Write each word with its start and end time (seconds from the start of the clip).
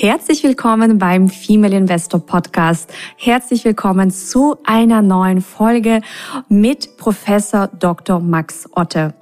Herzlich 0.00 0.44
willkommen 0.44 0.98
beim 0.98 1.28
Female 1.28 1.76
Investor 1.76 2.24
Podcast. 2.24 2.94
Herzlich 3.16 3.64
willkommen 3.64 4.12
zu 4.12 4.56
einer 4.62 5.02
neuen 5.02 5.40
Folge 5.40 6.02
mit 6.48 6.96
Professor 6.98 7.66
Dr. 7.66 8.20
Max 8.20 8.68
Otte. 8.76 9.14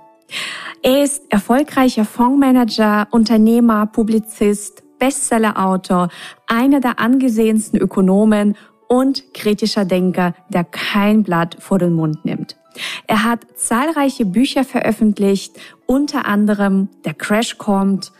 Er 0.82 1.02
ist 1.02 1.22
erfolgreicher 1.30 2.04
Fondsmanager, 2.04 3.08
Unternehmer, 3.10 3.86
Publizist, 3.86 4.82
Bestsellerautor, 4.98 6.10
einer 6.46 6.80
der 6.80 6.98
angesehensten 7.00 7.78
Ökonomen 7.80 8.54
und 8.86 9.32
kritischer 9.32 9.86
Denker, 9.86 10.34
der 10.50 10.64
kein 10.64 11.22
Blatt 11.22 11.56
vor 11.58 11.78
den 11.78 11.94
Mund 11.94 12.26
nimmt. 12.26 12.58
Er 13.06 13.24
hat 13.24 13.46
zahlreiche 13.56 14.26
Bücher 14.26 14.62
veröffentlicht, 14.62 15.56
unter 15.86 16.26
anderem 16.26 16.90
Der 17.06 17.14
Crash 17.14 17.56
kommt, 17.56 18.12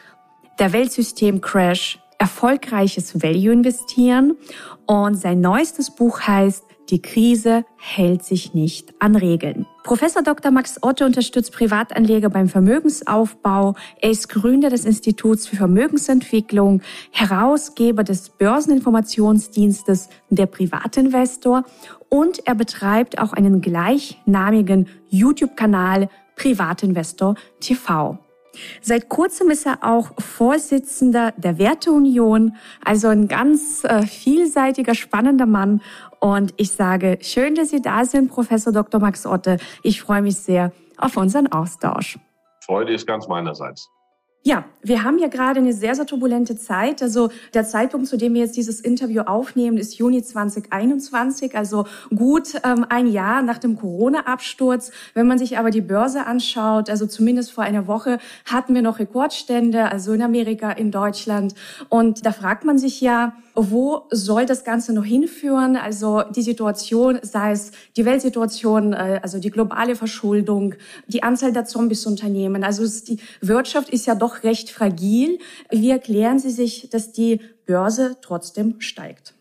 Der 0.59 0.73
Weltsystem 0.73 1.43
Crash, 1.43 1.99
erfolgreiches 2.19 3.23
Value 3.23 3.53
investieren 3.53 4.37
und 4.87 5.15
sein 5.17 5.41
neuestes 5.41 5.91
Buch 5.91 6.21
heißt 6.21 6.65
die 6.91 7.03
Krise 7.03 7.65
hält 7.77 8.23
sich 8.23 8.55
nicht 8.55 8.95
an 9.01 9.17
Regeln. 9.17 9.67
Professor 9.83 10.23
Dr. 10.23 10.53
Max 10.53 10.79
Otte 10.83 11.05
unterstützt 11.05 11.53
Privatanleger 11.53 12.31
beim 12.31 12.49
Vermögensaufbau. 12.49 13.75
Er 14.01 14.11
ist 14.11 14.29
Gründer 14.29 14.71
des 14.71 14.85
Instituts 14.85 15.49
für 15.49 15.57
Vermögensentwicklung, 15.57 16.83
Herausgeber 17.11 18.05
des 18.05 18.31
Börseninformationsdienstes 18.31 20.09
Der 20.31 20.47
Privatinvestor 20.47 21.65
und 22.09 22.47
er 22.47 22.55
betreibt 22.55 23.19
auch 23.19 23.33
einen 23.33 23.61
gleichnamigen 23.61 24.89
YouTube-Kanal 25.09 26.09
Privatinvestor 26.37 27.35
TV. 27.59 28.19
Seit 28.81 29.09
kurzem 29.09 29.51
ist 29.51 29.67
er 29.67 29.79
auch 29.83 30.11
Vorsitzender 30.19 31.33
der 31.37 31.59
Werteunion, 31.59 32.57
also 32.85 33.09
ein 33.09 33.29
ganz 33.29 33.85
äh, 33.85 34.03
vielseitiger, 34.03 34.95
spannender 34.95 35.47
Mann. 35.47 35.83
Und 36.21 36.55
ich 36.57 36.73
sage, 36.73 37.19
schön, 37.21 37.55
dass 37.55 37.71
Sie 37.71 37.83
da 37.83 38.05
sind, 38.05 38.31
Professor 38.31 38.73
Dr. 38.73 39.01
Max 39.01 39.27
Otte. 39.27 39.59
Ich 39.83 40.01
freue 40.01 40.23
mich 40.23 40.37
sehr 40.37 40.73
auf 40.99 41.17
unseren 41.17 41.47
Austausch. 41.47 42.19
Freude 42.65 42.93
ist 42.93 43.07
ganz 43.07 43.29
meinerseits. 43.29 43.89
Ja, 44.47 44.65
wir 44.81 45.03
haben 45.03 45.19
ja 45.19 45.27
gerade 45.27 45.59
eine 45.59 45.73
sehr, 45.73 45.97
sehr 45.97 46.07
turbulente 46.07 46.57
Zeit. 46.57 47.03
Also 47.03 47.31
der 47.53 47.65
Zeitpunkt, 47.65 48.07
zu 48.07 48.17
dem 48.17 48.33
wir 48.35 48.43
jetzt 48.43 48.57
dieses 48.57 48.81
Interview 48.81 49.23
aufnehmen, 49.23 49.77
ist 49.77 49.99
Juni 49.99 50.23
2021, 50.23 51.57
also 51.57 51.85
gut 52.15 52.55
ähm, 52.63 52.87
ein 52.89 53.09
Jahr 53.09 53.43
nach 53.43 53.59
dem 53.59 53.77
Corona-Absturz. 53.77 54.93
Wenn 55.15 55.27
man 55.27 55.39
sich 55.39 55.59
aber 55.59 55.73
die 55.73 55.81
Börse 55.81 56.27
anschaut, 56.27 56.89
also 56.91 57.07
zumindest 57.07 57.51
vor 57.51 57.65
einer 57.65 57.89
Woche 57.89 58.19
hatten 58.45 58.73
wir 58.77 58.83
noch 58.83 59.01
Rekordstände, 59.01 59.91
also 59.91 60.13
in 60.13 60.23
Amerika, 60.23 60.71
in 60.71 60.93
Deutschland. 60.93 61.57
Und 61.89 62.25
da 62.25 62.31
fragt 62.31 62.65
man 62.65 62.79
sich 62.79 63.01
ja, 63.01 63.33
wo 63.57 64.03
soll 64.11 64.45
das 64.45 64.65
Ganze 64.65 64.93
noch 64.93 65.05
hinführen? 65.05 65.77
Also 65.77 66.23
die 66.23 66.43
Situation, 66.43 67.19
sei 67.23 67.53
es 67.53 67.73
die 67.97 68.05
Weltsituation, 68.05 68.93
äh, 68.93 69.19
also 69.23 69.39
die 69.39 69.51
globale 69.51 69.97
Verschuldung, 69.97 70.75
die 71.09 71.23
Anzahl 71.23 71.53
der 71.53 71.65
Zombies-Unternehmen. 71.65 72.63
Also 72.63 72.85
die 73.09 73.19
Wirtschaft 73.41 73.89
ist 73.89 74.07
ja 74.07 74.15
doch 74.15 74.36
recht 74.45 74.71
fragil. 74.71 75.39
Wie 75.71 75.91
erklären 75.91 76.39
Sie 76.39 76.51
sich, 76.51 76.91
dass 76.91 77.13
die 77.13 77.41
Börse 77.67 78.17
trotzdem 78.21 78.81
steigt? 78.81 79.35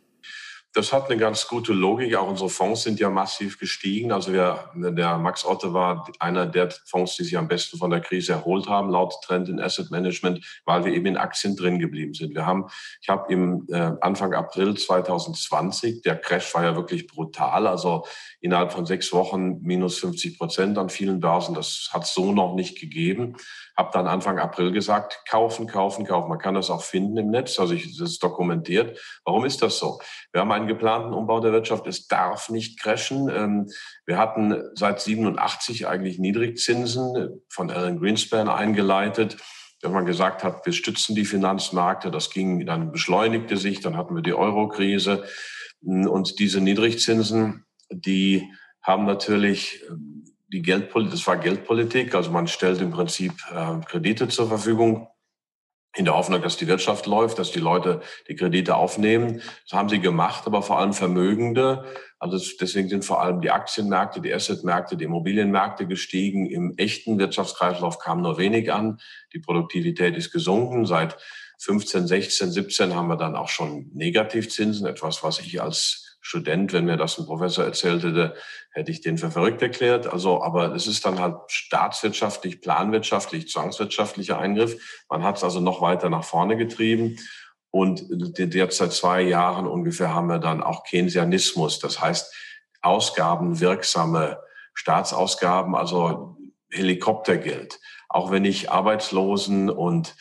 Das 0.75 0.91
hat 0.91 1.09
eine 1.09 1.18
ganz 1.18 1.47
gute 1.47 1.72
Logik. 1.72 2.13
Auch 2.18 2.28
unsere 2.28 2.50
Fonds 2.50 2.84
sind 2.84 3.00
ja 3.00 3.09
massiv 3.09 3.58
gestiegen. 3.58 4.12
Also 4.12 4.34
wir, 4.34 4.72
der 4.75 5.18
Max 5.18 5.46
Otte 5.46 5.74
war 5.74 6.06
einer 6.19 6.46
der 6.46 6.69
Fonds, 6.69 7.16
die 7.16 7.24
sich 7.24 7.38
am 7.38 7.47
besten 7.47 7.78
von 7.78 7.91
der 7.91 8.02
Krise 8.02 8.34
erholt 8.34 8.68
haben, 8.68 8.90
laut 8.90 9.14
Trend 9.24 9.47
in 9.47 9.62
Asset 9.62 9.90
Management, 9.90 10.62
weil 10.66 10.84
wir 10.84 10.91
eben 10.91 11.06
in 11.06 11.16
Aktien 11.16 11.56
drin 11.56 11.80
geblieben 11.80 12.14
sind. 12.14 12.35
Wir 12.35 12.46
haben, 12.46 12.66
ich 13.02 13.08
habe 13.08 13.31
im 13.31 13.66
äh, 13.69 13.94
Anfang 14.02 14.34
April 14.34 14.75
2020, 14.75 16.02
der 16.02 16.18
Crash 16.18 16.53
war 16.53 16.66
ja 16.66 16.75
wirklich 16.75 17.08
brutal. 17.08 17.68
Also 17.68 18.06
innerhalb 18.41 18.74
von 18.74 18.85
sechs 18.85 19.14
Wochen 19.14 19.62
minus 19.62 20.00
50 20.00 20.38
Prozent 20.38 20.78
an 20.78 20.90
vielen 20.90 21.22
Börsen. 21.22 21.56
Das 21.56 21.90
hat 21.94 22.06
so 22.06 22.34
noch 22.34 22.53
nicht 22.53 22.81
gegeben. 22.81 23.38
Habe 23.78 23.91
dann 23.94 24.08
Anfang 24.08 24.40
April 24.40 24.74
gesagt, 24.74 25.24
kaufen, 25.30 25.68
kaufen, 25.68 26.06
kaufen. 26.06 26.30
Man 26.30 26.40
kann 26.40 26.56
das 26.56 26.69
auch 26.69 26.84
finden 26.84 27.16
im 27.18 27.30
Netz. 27.30 27.59
Also 27.59 27.74
ich, 27.74 27.97
das 27.97 28.12
ist 28.12 28.24
dokumentiert. 28.24 29.00
Warum 29.24 29.46
ist 29.46 29.62
das 29.62 29.80
so? 29.80 30.00
Wir 30.31 30.41
haben 30.41 30.52
einen 30.52 30.65
geplanten 30.68 31.14
Umbau 31.14 31.40
der 31.40 31.52
Wirtschaft. 31.52 31.88
Es 31.88 32.08
darf 32.08 32.50
nicht 32.50 32.80
crashen. 32.80 33.30
Ähm, 33.30 33.68
wir 34.06 34.18
hatten 34.18 34.62
seit 34.76 35.02
87 35.02 35.88
eigentlich 35.88 36.20
Niedrigzinsen 36.20 37.42
von 37.50 37.72
Alan 37.72 38.00
Greenspan 38.00 38.50
eingeleitet 38.50 39.38
wenn 39.81 39.92
man 39.92 40.06
gesagt 40.08 40.44
hat, 40.44 40.66
wir 40.66 40.74
stützen 40.74 41.16
die 41.16 41.26
Finanzmärkte, 41.26 42.09
das 42.09 42.31
ging, 42.31 42.66
dann 42.66 42.92
beschleunigte 42.92 43.56
sich, 43.56 43.81
dann 43.81 43.98
hatten 43.98 44.16
wir 44.16 44.24
die 44.24 44.34
Euro-Krise 44.34 45.26
und 45.81 46.40
diese 46.40 46.59
Niedrigzinsen 46.59 47.66
die 47.90 48.52
haben 48.82 49.06
natürlich 49.06 49.84
ähm, 49.90 50.24
die 50.47 50.62
Geldpolitik, 50.62 51.12
das 51.12 51.28
war 51.28 51.38
Geldpolitik, 51.38 52.14
also 52.16 52.32
man 52.32 52.47
stellt 52.47 52.82
im 52.82 52.92
Prinzip 52.92 53.34
äh, 53.53 53.80
Kredite 53.86 54.28
zur 54.28 54.47
Verfügung 54.47 55.08
in 55.95 56.06
der 56.06 56.16
Hoffnung, 56.16 56.41
dass 56.41 56.57
die 56.57 56.67
Wirtschaft 56.67 57.06
läuft, 57.06 57.39
dass 57.39 57.51
die 57.51 57.59
Leute 57.59 58.01
die 58.28 58.35
Kredite 58.35 58.75
aufnehmen. 58.75 59.41
Das 59.63 59.78
haben 59.78 59.89
sie 59.89 60.00
gemacht, 60.00 60.44
aber 60.45 60.61
vor 60.61 60.79
allem 60.79 60.94
Vermögende. 60.94 61.85
Also 62.19 62.38
deswegen 62.59 62.89
sind 62.89 63.06
vor 63.06 63.22
allem 63.22 63.41
die 63.41 63.51
Aktienmärkte, 63.51 64.22
die 64.22 64.34
Assetmärkte, 64.34 64.97
die 64.97 65.05
Immobilienmärkte 65.05 65.88
gestiegen. 65.88 66.47
Im 66.47 66.73
echten 66.78 67.17
Wirtschaftskreislauf 67.17 68.00
kam 68.00 68.22
nur 68.22 68.38
wenig 68.38 68.73
an. 68.73 69.00
Die 69.34 69.39
Produktivität 69.39 70.16
ist 70.17 70.31
gesunken. 70.31 70.85
Seit 70.85 71.17
15, 71.59 72.07
16, 72.07 72.51
17 72.51 72.95
haben 72.95 73.07
wir 73.07 73.17
dann 73.17 73.35
auch 73.35 73.50
schon 73.50 73.89
Negativzinsen, 73.94 74.85
etwas, 74.85 75.23
was 75.23 75.39
ich 75.39 75.61
als 75.61 76.04
Student, 76.28 76.74
wenn 76.74 76.86
mir 76.86 76.97
das 76.97 77.19
ein 77.19 77.28
Professor 77.28 77.63
erzählt 77.63 78.02
hätte, 78.02 78.34
hätte 78.72 78.90
ich 78.90 79.02
den 79.02 79.19
für 79.19 79.30
verrückt 79.30 79.62
erklärt. 79.62 80.08
Also, 80.08 80.41
aber 80.41 80.74
es 80.74 80.88
ist 80.88 81.06
dann 81.06 81.19
halt 81.19 81.36
staatswirtschaftlich, 81.46 82.62
planwirtschaftlich, 82.62 83.47
zwangswirtschaftlicher 83.47 84.40
Eingriff. 84.40 85.06
Man 85.08 85.24
hat 85.24 85.38
es 85.38 85.44
also 85.44 85.59
noch 85.59 85.81
weiter 85.81 86.09
nach 86.09 86.24
vorne 86.24 86.58
getrieben. 86.58 87.19
Und 87.69 88.08
derzeit 88.09 88.74
seit 88.74 88.94
zwei 88.94 89.22
Jahren 89.22 89.68
ungefähr 89.68 90.16
haben 90.16 90.25
wir 90.25 90.40
dann 90.40 90.64
auch 90.64 90.84
Keynesianismus. 90.84 91.78
Das 91.78 92.02
heißt, 92.02 92.34
ausgabenwirksame 92.81 94.40
Staatsausgaben, 94.74 95.75
also 95.75 96.38
Helikoptergeld. 96.72 97.80
Auch 98.09 98.31
wenn 98.31 98.46
ich 98.46 98.72
Arbeitslosen 98.72 99.69
und 99.69 100.16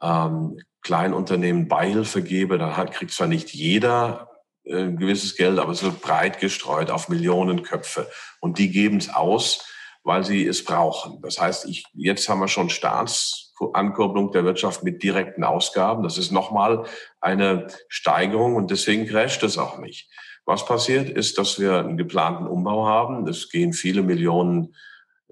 ähm, 0.00 0.60
Kleinunternehmen 0.82 1.66
Beihilfe 1.66 2.22
gebe, 2.22 2.58
dann 2.58 2.76
hat, 2.76 2.92
kriegt 2.92 3.10
zwar 3.10 3.26
nicht 3.26 3.52
jeder 3.52 4.27
ein 4.70 4.96
gewisses 4.96 5.36
Geld, 5.36 5.58
aber 5.58 5.72
es 5.72 5.82
wird 5.82 6.00
breit 6.00 6.40
gestreut 6.40 6.90
auf 6.90 7.08
Millionen 7.08 7.62
Köpfe. 7.62 8.08
Und 8.40 8.58
die 8.58 8.70
geben 8.70 8.98
es 8.98 9.08
aus, 9.12 9.64
weil 10.04 10.24
sie 10.24 10.46
es 10.46 10.64
brauchen. 10.64 11.20
Das 11.22 11.40
heißt, 11.40 11.66
ich, 11.66 11.84
jetzt 11.94 12.28
haben 12.28 12.40
wir 12.40 12.48
schon 12.48 12.70
Staatsankurbelung 12.70 14.32
der 14.32 14.44
Wirtschaft 14.44 14.82
mit 14.82 15.02
direkten 15.02 15.44
Ausgaben. 15.44 16.02
Das 16.02 16.18
ist 16.18 16.30
nochmal 16.30 16.84
eine 17.20 17.68
Steigerung 17.88 18.56
und 18.56 18.70
deswegen 18.70 19.06
crasht 19.06 19.42
es 19.42 19.58
auch 19.58 19.78
nicht. 19.78 20.10
Was 20.46 20.64
passiert 20.64 21.10
ist, 21.10 21.36
dass 21.36 21.58
wir 21.60 21.78
einen 21.78 21.98
geplanten 21.98 22.46
Umbau 22.46 22.86
haben. 22.86 23.28
Es 23.28 23.50
gehen 23.50 23.74
viele 23.74 24.02
Millionen 24.02 24.74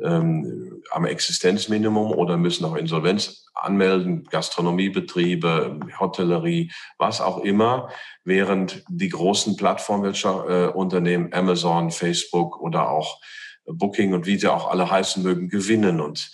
ähm, 0.03 0.83
am 0.91 1.07
Existenzminimum 1.07 2.13
oder 2.13 2.37
müssen 2.37 2.65
auch 2.65 2.77
Insolvenz 2.77 3.47
anmelden, 3.55 4.25
Gastronomiebetriebe, 4.25 5.81
Hotellerie, 5.99 6.71
was 6.99 7.21
auch 7.21 7.39
immer, 7.39 7.89
während 8.25 8.85
die 8.89 9.09
großen 9.09 9.57
Plattformunternehmen 9.57 11.33
äh, 11.33 11.37
Amazon, 11.37 11.91
Facebook 11.91 12.61
oder 12.61 12.91
auch 12.91 13.21
Booking 13.67 14.13
und 14.13 14.27
wie 14.27 14.39
sie 14.39 14.49
auch 14.49 14.71
alle 14.71 14.91
heißen 14.91 15.23
mögen, 15.23 15.49
gewinnen. 15.49 16.01
Und 16.01 16.31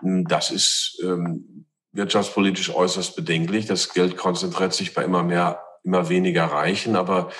hm, 0.00 0.26
das 0.26 0.50
ist 0.50 1.00
ähm, 1.04 1.66
wirtschaftspolitisch 1.92 2.74
äußerst 2.74 3.14
bedenklich. 3.16 3.66
Das 3.66 3.92
Geld 3.92 4.16
konzentriert 4.16 4.74
sich 4.74 4.94
bei 4.94 5.04
immer 5.04 5.22
mehr, 5.22 5.62
immer 5.84 6.08
weniger 6.08 6.46
Reichen, 6.46 6.96
aber 6.96 7.30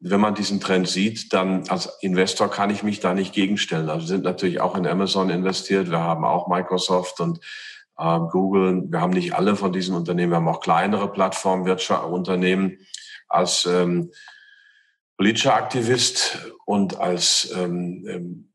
wenn 0.00 0.20
man 0.20 0.34
diesen 0.34 0.60
Trend 0.60 0.88
sieht, 0.88 1.32
dann 1.34 1.68
als 1.68 1.98
Investor 2.00 2.50
kann 2.50 2.70
ich 2.70 2.82
mich 2.82 3.00
da 3.00 3.12
nicht 3.12 3.34
gegenstellen. 3.34 3.90
Also 3.90 4.02
wir 4.02 4.08
sind 4.08 4.24
natürlich 4.24 4.60
auch 4.60 4.74
in 4.74 4.86
Amazon 4.86 5.28
investiert. 5.28 5.90
Wir 5.90 6.00
haben 6.00 6.24
auch 6.24 6.48
Microsoft 6.48 7.20
und 7.20 7.38
äh, 7.98 8.18
Google. 8.30 8.84
Wir 8.88 9.00
haben 9.00 9.12
nicht 9.12 9.34
alle 9.34 9.56
von 9.56 9.72
diesen 9.72 9.94
Unternehmen. 9.94 10.32
Wir 10.32 10.36
haben 10.36 10.48
auch 10.48 10.60
kleinere 10.60 11.12
Plattformwirtschaftsunternehmen. 11.12 12.78
Als 13.28 13.66
ähm, 13.66 14.10
politischer 15.18 15.54
Aktivist 15.54 16.38
und 16.64 16.98
als 16.98 17.52
ähm, 17.54 18.06
ähm, 18.08 18.52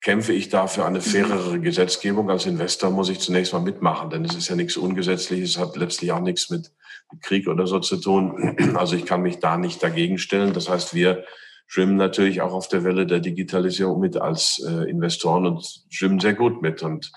kämpfe 0.00 0.32
ich 0.32 0.48
da 0.48 0.68
für 0.68 0.84
eine 0.86 1.00
fairere 1.00 1.58
Gesetzgebung. 1.58 2.30
Als 2.30 2.46
Investor 2.46 2.90
muss 2.90 3.08
ich 3.08 3.18
zunächst 3.18 3.52
mal 3.52 3.58
mitmachen, 3.58 4.10
denn 4.10 4.24
es 4.24 4.36
ist 4.36 4.48
ja 4.48 4.54
nichts 4.54 4.76
Ungesetzliches, 4.76 5.58
hat 5.58 5.76
letztlich 5.76 6.12
auch 6.12 6.20
nichts 6.20 6.50
mit 6.50 6.70
Krieg 7.22 7.48
oder 7.48 7.66
so 7.66 7.80
zu 7.80 7.96
tun. 7.96 8.56
Also 8.76 8.96
ich 8.96 9.06
kann 9.06 9.22
mich 9.22 9.38
da 9.38 9.56
nicht 9.56 9.82
dagegen 9.82 10.18
stellen. 10.18 10.52
Das 10.52 10.68
heißt, 10.68 10.94
wir 10.94 11.24
schwimmen 11.66 11.96
natürlich 11.96 12.40
auch 12.40 12.52
auf 12.52 12.68
der 12.68 12.84
Welle 12.84 13.06
der 13.06 13.20
Digitalisierung 13.20 14.00
mit 14.00 14.16
als 14.16 14.62
äh, 14.66 14.90
Investoren 14.90 15.46
und 15.46 15.84
schwimmen 15.90 16.20
sehr 16.20 16.34
gut 16.34 16.62
mit. 16.62 16.82
Und 16.82 17.12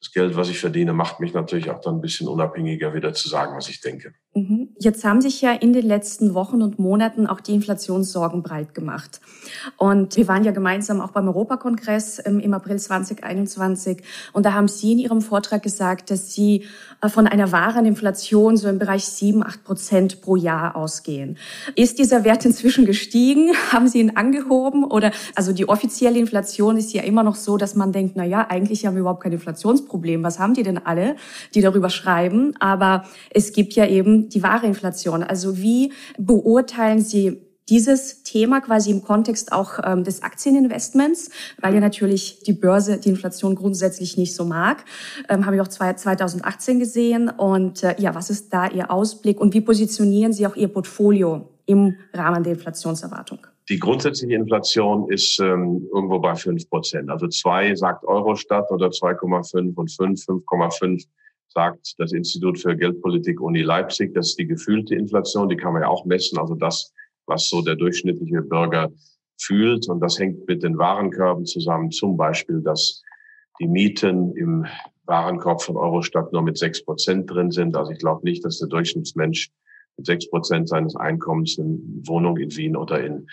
das 0.00 0.12
Geld, 0.12 0.36
was 0.36 0.48
ich 0.48 0.58
verdiene, 0.58 0.92
macht 0.92 1.20
mich 1.20 1.34
natürlich 1.34 1.70
auch 1.70 1.80
dann 1.80 1.96
ein 1.96 2.00
bisschen 2.00 2.28
unabhängiger 2.28 2.94
wieder 2.94 3.12
zu 3.14 3.28
sagen, 3.28 3.56
was 3.56 3.68
ich 3.68 3.80
denke. 3.80 4.14
Mhm. 4.38 4.68
Jetzt 4.78 5.04
haben 5.04 5.20
sich 5.20 5.40
ja 5.40 5.52
in 5.52 5.72
den 5.72 5.86
letzten 5.86 6.34
Wochen 6.34 6.62
und 6.62 6.78
Monaten 6.78 7.26
auch 7.26 7.40
die 7.40 7.54
Inflationssorgen 7.54 8.42
breit 8.42 8.74
gemacht. 8.74 9.20
Und 9.76 10.16
wir 10.16 10.28
waren 10.28 10.44
ja 10.44 10.52
gemeinsam 10.52 11.00
auch 11.00 11.10
beim 11.10 11.26
Europakongress 11.28 12.18
im 12.20 12.54
April 12.54 12.78
2021. 12.78 14.02
Und 14.32 14.46
da 14.46 14.52
haben 14.52 14.68
Sie 14.68 14.92
in 14.92 14.98
Ihrem 14.98 15.20
Vortrag 15.20 15.62
gesagt, 15.62 16.10
dass 16.10 16.32
Sie 16.32 16.64
äh, 17.00 17.08
von 17.08 17.26
einer 17.26 17.52
wahren 17.52 17.86
Inflation 17.86 18.56
so 18.56 18.68
im 18.68 18.78
Bereich 18.78 19.04
7, 19.04 19.44
8 19.44 19.64
Prozent 19.64 20.20
pro 20.20 20.36
Jahr 20.36 20.76
ausgehen. 20.76 21.36
Ist 21.74 21.98
dieser 21.98 22.24
Wert 22.24 22.44
inzwischen 22.44 22.86
gestiegen? 22.86 23.52
Haben 23.72 23.88
Sie 23.88 24.00
ihn 24.00 24.16
angehoben? 24.16 24.84
Oder, 24.84 25.12
also 25.34 25.52
die 25.52 25.68
offizielle 25.68 26.18
Inflation 26.18 26.76
ist 26.76 26.92
ja 26.92 27.02
immer 27.02 27.22
noch 27.22 27.36
so, 27.36 27.56
dass 27.56 27.74
man 27.74 27.92
denkt, 27.92 28.14
na 28.16 28.24
ja, 28.24 28.46
eigentlich 28.48 28.86
haben 28.86 28.94
wir 28.94 29.00
überhaupt 29.00 29.22
kein 29.22 29.32
Inflationsproblem. 29.32 30.22
Was 30.22 30.38
haben 30.38 30.54
die 30.54 30.62
denn 30.62 30.78
alle, 30.78 31.16
die 31.54 31.60
darüber 31.60 31.90
schreiben? 31.90 32.54
Aber 32.60 33.04
es 33.30 33.52
gibt 33.52 33.74
ja 33.74 33.86
eben 33.86 34.27
die 34.28 34.42
wahre 34.42 34.66
Inflation. 34.66 35.22
Also 35.22 35.58
wie 35.58 35.92
beurteilen 36.18 37.00
Sie 37.00 37.48
dieses 37.68 38.22
Thema 38.22 38.60
quasi 38.60 38.90
im 38.90 39.02
Kontext 39.02 39.52
auch 39.52 39.78
ähm, 39.84 40.04
des 40.04 40.22
Aktieninvestments, 40.22 41.30
weil 41.60 41.74
ja 41.74 41.80
natürlich 41.80 42.42
die 42.44 42.52
Börse 42.52 42.98
die 42.98 43.10
Inflation 43.10 43.54
grundsätzlich 43.54 44.16
nicht 44.16 44.34
so 44.34 44.44
mag. 44.44 44.84
Ähm, 45.28 45.44
Habe 45.44 45.56
ich 45.56 45.62
auch 45.62 45.68
zwei, 45.68 45.92
2018 45.92 46.78
gesehen. 46.78 47.28
Und 47.28 47.84
äh, 47.84 47.94
ja, 47.98 48.14
was 48.14 48.30
ist 48.30 48.52
da 48.52 48.68
Ihr 48.68 48.90
Ausblick 48.90 49.40
und 49.40 49.54
wie 49.54 49.60
positionieren 49.60 50.32
Sie 50.32 50.46
auch 50.46 50.56
Ihr 50.56 50.68
Portfolio 50.68 51.48
im 51.66 51.94
Rahmen 52.14 52.42
der 52.42 52.54
Inflationserwartung? 52.54 53.40
Die 53.68 53.78
grundsätzliche 53.78 54.34
Inflation 54.34 55.10
ist 55.10 55.38
ähm, 55.40 55.86
irgendwo 55.92 56.18
bei 56.18 56.34
fünf 56.34 56.68
Prozent. 56.70 57.10
Also 57.10 57.28
zwei 57.28 57.74
sagt 57.74 58.02
Eurostat 58.06 58.70
oder 58.70 58.86
2,5 58.86 59.74
und 59.74 59.92
fünf, 59.92 60.20
5,5 60.20 61.04
sagt 61.48 61.94
das 61.98 62.12
Institut 62.12 62.58
für 62.58 62.76
Geldpolitik 62.76 63.40
Uni 63.40 63.62
Leipzig. 63.62 64.14
Das 64.14 64.28
ist 64.28 64.38
die 64.38 64.46
gefühlte 64.46 64.94
Inflation, 64.94 65.48
die 65.48 65.56
kann 65.56 65.72
man 65.72 65.82
ja 65.82 65.88
auch 65.88 66.04
messen. 66.04 66.38
Also 66.38 66.54
das 66.54 66.92
was 67.28 67.48
so 67.48 67.62
der 67.62 67.76
durchschnittliche 67.76 68.42
Bürger 68.42 68.90
fühlt. 69.38 69.88
Und 69.88 70.00
das 70.00 70.18
hängt 70.18 70.48
mit 70.48 70.62
den 70.62 70.78
Warenkörben 70.78 71.46
zusammen. 71.46 71.90
Zum 71.90 72.16
Beispiel, 72.16 72.60
dass 72.60 73.02
die 73.60 73.68
Mieten 73.68 74.34
im 74.36 74.66
Warenkorb 75.04 75.62
von 75.62 75.76
Eurostat 75.76 76.32
nur 76.32 76.42
mit 76.42 76.58
sechs 76.58 76.84
Prozent 76.84 77.30
drin 77.30 77.50
sind. 77.50 77.76
Also 77.76 77.92
ich 77.92 77.98
glaube 77.98 78.24
nicht, 78.24 78.44
dass 78.44 78.58
der 78.58 78.68
Durchschnittsmensch 78.68 79.50
sechs 79.98 80.28
Prozent 80.30 80.68
seines 80.68 80.96
Einkommens 80.96 81.58
eine 81.58 81.78
Wohnung 82.06 82.36
in 82.36 82.54
Wien 82.56 82.76
oder 82.76 83.02
in, 83.04 83.26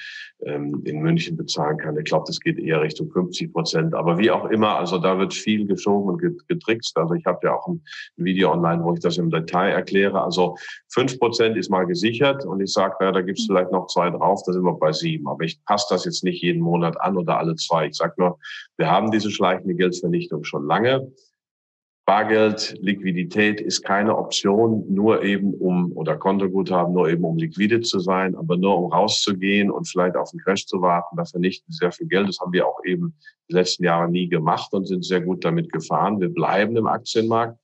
ähm, 0.46 0.82
in 0.86 1.02
München 1.02 1.38
bezahlen 1.38 1.78
kann. 1.78 1.98
Ich 1.98 2.06
glaube, 2.06 2.26
das 2.28 2.40
geht 2.40 2.60
eher 2.60 2.82
Richtung 2.82 3.12
50 3.12 3.54
Prozent. 3.54 3.94
Aber 3.94 4.18
wie 4.18 4.32
auch 4.32 4.46
immer, 4.50 4.76
also 4.78 4.98
da 4.98 5.18
wird 5.18 5.34
viel 5.34 5.66
geschoben 5.66 6.10
und 6.10 6.48
getrickst. 6.48 6.98
Also 6.98 7.14
ich 7.14 7.26
habe 7.26 7.40
ja 7.44 7.56
auch 7.56 7.68
ein 7.68 7.82
Video 8.18 8.52
online, 8.52 8.84
wo 8.84 8.94
ich 8.94 9.00
das 9.00 9.18
im 9.18 9.30
Detail 9.30 9.72
erkläre. 9.72 10.24
Also 10.24 10.56
fünf 10.92 11.20
Prozent 11.20 11.58
ist 11.58 11.70
mal 11.70 11.86
gesichert 11.86 12.46
und 12.46 12.62
ich 12.62 12.72
sage, 12.72 12.96
naja, 13.00 13.12
da 13.12 13.22
gibt's 13.22 13.44
mhm. 13.44 13.54
vielleicht 13.54 13.72
noch 13.72 13.88
zwei 13.88 14.10
drauf, 14.10 14.42
da 14.46 14.54
sind 14.54 14.64
wir 14.64 14.74
bei 14.74 14.92
sieben. 14.92 15.28
Aber 15.28 15.44
ich 15.44 15.64
passe 15.66 15.88
das 15.90 16.06
jetzt 16.06 16.24
nicht 16.24 16.42
jeden 16.42 16.62
Monat 16.62 17.00
an 17.02 17.18
oder 17.18 17.38
alle 17.38 17.56
zwei. 17.56 17.88
Ich 17.88 17.96
sage 17.96 18.14
nur, 18.18 18.40
wir 18.78 18.90
haben 18.90 19.12
diese 19.12 19.32
schleichende 19.32 19.76
Geldvernichtung 19.76 20.44
schon 20.44 20.66
lange. 20.66 21.12
Bargeld, 22.06 22.78
Liquidität 22.81 23.60
ist 23.60 23.81
keine 23.81 24.16
Option, 24.16 24.86
nur 24.94 25.24
eben 25.24 25.56
um, 25.56 25.92
oder 25.94 26.16
Kontoguthaben, 26.16 26.94
nur 26.94 27.10
eben 27.10 27.24
um 27.24 27.36
liquide 27.36 27.81
zu 27.81 28.00
sein, 28.00 28.36
aber 28.36 28.57
nur 28.57 28.78
um 28.78 28.92
rauszugehen 28.92 29.72
und 29.72 29.88
vielleicht 29.88 30.16
auf 30.16 30.30
den 30.30 30.40
Crash 30.40 30.68
zu 30.68 30.81
warten. 30.81 31.18
Da 31.18 31.25
vernichten 31.25 31.74
sehr 31.74 31.92
viel 31.92 32.06
Geld. 32.06 32.30
Das 32.30 32.40
haben 32.40 32.54
wir 32.54 32.68
auch 32.68 32.80
eben 32.86 33.16
die 33.50 33.54
letzten 33.54 33.86
Jahre 33.86 34.07
nie 34.07 34.30
gemacht 34.30 34.72
und 34.74 34.86
sind 34.86 35.04
sehr 35.04 35.22
gut 35.22 35.44
damit 35.44 35.72
gefahren. 35.72 36.19
Wir 36.19 36.30
bleiben 36.30 36.78
im 36.78 36.86
Aktienmarkt. 36.86 37.57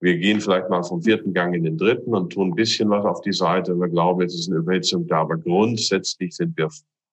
Wir 0.00 0.18
gehen 0.18 0.40
vielleicht 0.40 0.70
mal 0.70 0.84
vom 0.84 1.02
vierten 1.02 1.32
Gang 1.32 1.52
in 1.52 1.64
den 1.64 1.76
dritten 1.76 2.14
und 2.14 2.32
tun 2.32 2.50
ein 2.50 2.54
bisschen 2.54 2.90
was 2.90 3.04
auf 3.04 3.22
die 3.22 3.32
Seite. 3.32 3.74
Wir 3.74 3.88
glauben, 3.88 4.20
jetzt 4.20 4.34
ist 4.34 4.50
eine 4.50 4.60
Überhitzung 4.60 5.08
da, 5.08 5.22
aber 5.22 5.36
grundsätzlich 5.36 6.36
sind 6.36 6.56
wir 6.56 6.68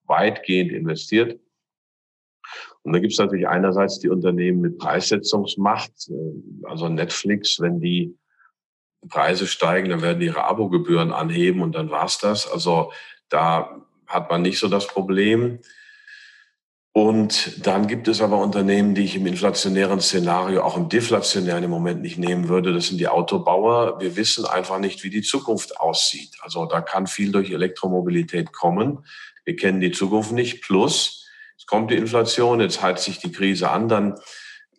weitgehend 0.06 0.72
investiert. 0.72 1.40
Und 2.84 2.94
da 2.94 3.00
gibt 3.00 3.14
es 3.14 3.20
natürlich 3.20 3.48
einerseits 3.48 4.00
die 4.00 4.10
Unternehmen 4.10 4.62
mit 4.62 4.78
Preissetzungsmacht, 4.78 5.92
äh, 6.10 6.68
also 6.68 6.90
Netflix, 6.90 7.60
wenn 7.60 7.80
die 7.80 8.18
Preise 9.10 9.48
steigen, 9.48 9.90
dann 9.90 10.02
werden 10.02 10.22
ihre 10.22 10.44
Abogebühren 10.44 11.12
anheben 11.12 11.62
und 11.62 11.74
dann 11.74 11.90
war's 11.90 12.20
das. 12.20 12.50
Also 12.50 12.92
da 13.30 13.82
hat 14.08 14.30
man 14.30 14.42
nicht 14.42 14.60
so 14.60 14.68
das 14.68 14.88
Problem. 14.88 15.60
Und 16.94 17.66
dann 17.66 17.88
gibt 17.88 18.10
es 18.10 18.22
aber 18.22 18.38
Unternehmen, 18.40 18.96
die 18.96 19.06
ich 19.06 19.16
im 19.16 19.26
inflationären 19.26 20.02
Szenario, 20.02 20.62
auch 20.62 20.76
im 20.76 20.90
deflationären 20.90 21.64
im 21.64 21.72
Moment 21.72 22.02
nicht 22.02 22.18
nehmen 22.18 22.50
würde. 22.50 22.74
Das 22.74 22.88
sind 22.88 22.98
die 22.98 23.08
Autobauer. 23.08 24.02
Wir 24.02 24.18
wissen 24.18 24.46
einfach 24.46 24.78
nicht, 24.78 25.02
wie 25.04 25.10
die 25.10 25.22
Zukunft 25.22 25.80
aussieht. 25.80 26.36
Also 26.42 26.66
da 26.66 26.82
kann 26.82 27.08
viel 27.08 27.32
durch 27.32 27.52
Elektromobilität 27.52 28.52
kommen. 28.52 29.06
Wir 29.46 29.56
kennen 29.56 29.80
die 29.80 29.94
Zukunft 29.94 30.34
nicht. 30.34 30.62
Plus, 30.62 31.21
Jetzt 31.62 31.68
kommt 31.68 31.92
die 31.92 31.96
Inflation, 31.96 32.60
jetzt 32.60 32.82
heizt 32.82 33.04
sich 33.04 33.20
die 33.20 33.32
Krise 33.32 33.70
an, 33.70 33.88
dann 33.88 34.16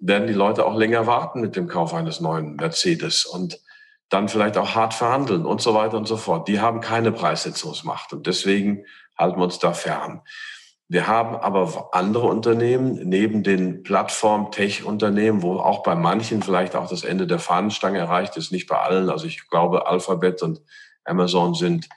werden 0.01 0.27
die 0.27 0.33
Leute 0.33 0.67
auch 0.67 0.77
länger 0.77 1.07
warten 1.07 1.41
mit 1.41 1.55
dem 1.55 1.69
Kauf 1.69 1.95
eines 1.95 2.19
neuen 2.21 2.57
Mercedes 2.57 3.25
und 3.25 3.61
dann 4.09 4.29
vielleicht 4.29 4.57
auch 4.57 4.75
hart 4.75 4.93
verhandeln 4.93 5.47
und 5.47 5.63
so 5.63 5.75
weiter 5.75 5.97
und 5.97 6.09
so 6.09 6.17
fort. 6.17 6.49
Die 6.49 6.59
haben 6.59 6.81
keine 6.81 7.13
Preissetzungsmacht 7.13 8.13
und 8.13 8.27
deswegen 8.27 8.85
halten 9.17 9.39
wir 9.39 9.45
uns 9.45 9.61
da 9.61 9.73
fern. 9.75 10.23
Wir 10.89 11.07
haben 11.07 11.37
aber 11.37 11.91
andere 11.93 12.27
Unternehmen 12.27 12.95
neben 13.09 13.45
den 13.45 13.85
Plattform-Tech-Unternehmen, 13.85 15.41
wo 15.43 15.61
auch 15.61 15.85
bei 15.85 15.95
manchen 15.95 16.43
vielleicht 16.43 16.75
auch 16.75 16.89
das 16.89 17.05
Ende 17.05 17.29
der 17.29 17.39
Fahnenstange 17.39 18.01
erreicht 18.01 18.37
ist, 18.37 18.51
nicht 18.51 18.67
bei 18.67 18.79
allen. 18.79 19.09
Also 19.09 19.27
ich 19.27 19.49
glaube, 19.49 19.87
Alphabet 19.87 20.43
und 20.43 20.61
Amazon 21.05 21.55
sind, 21.55 21.89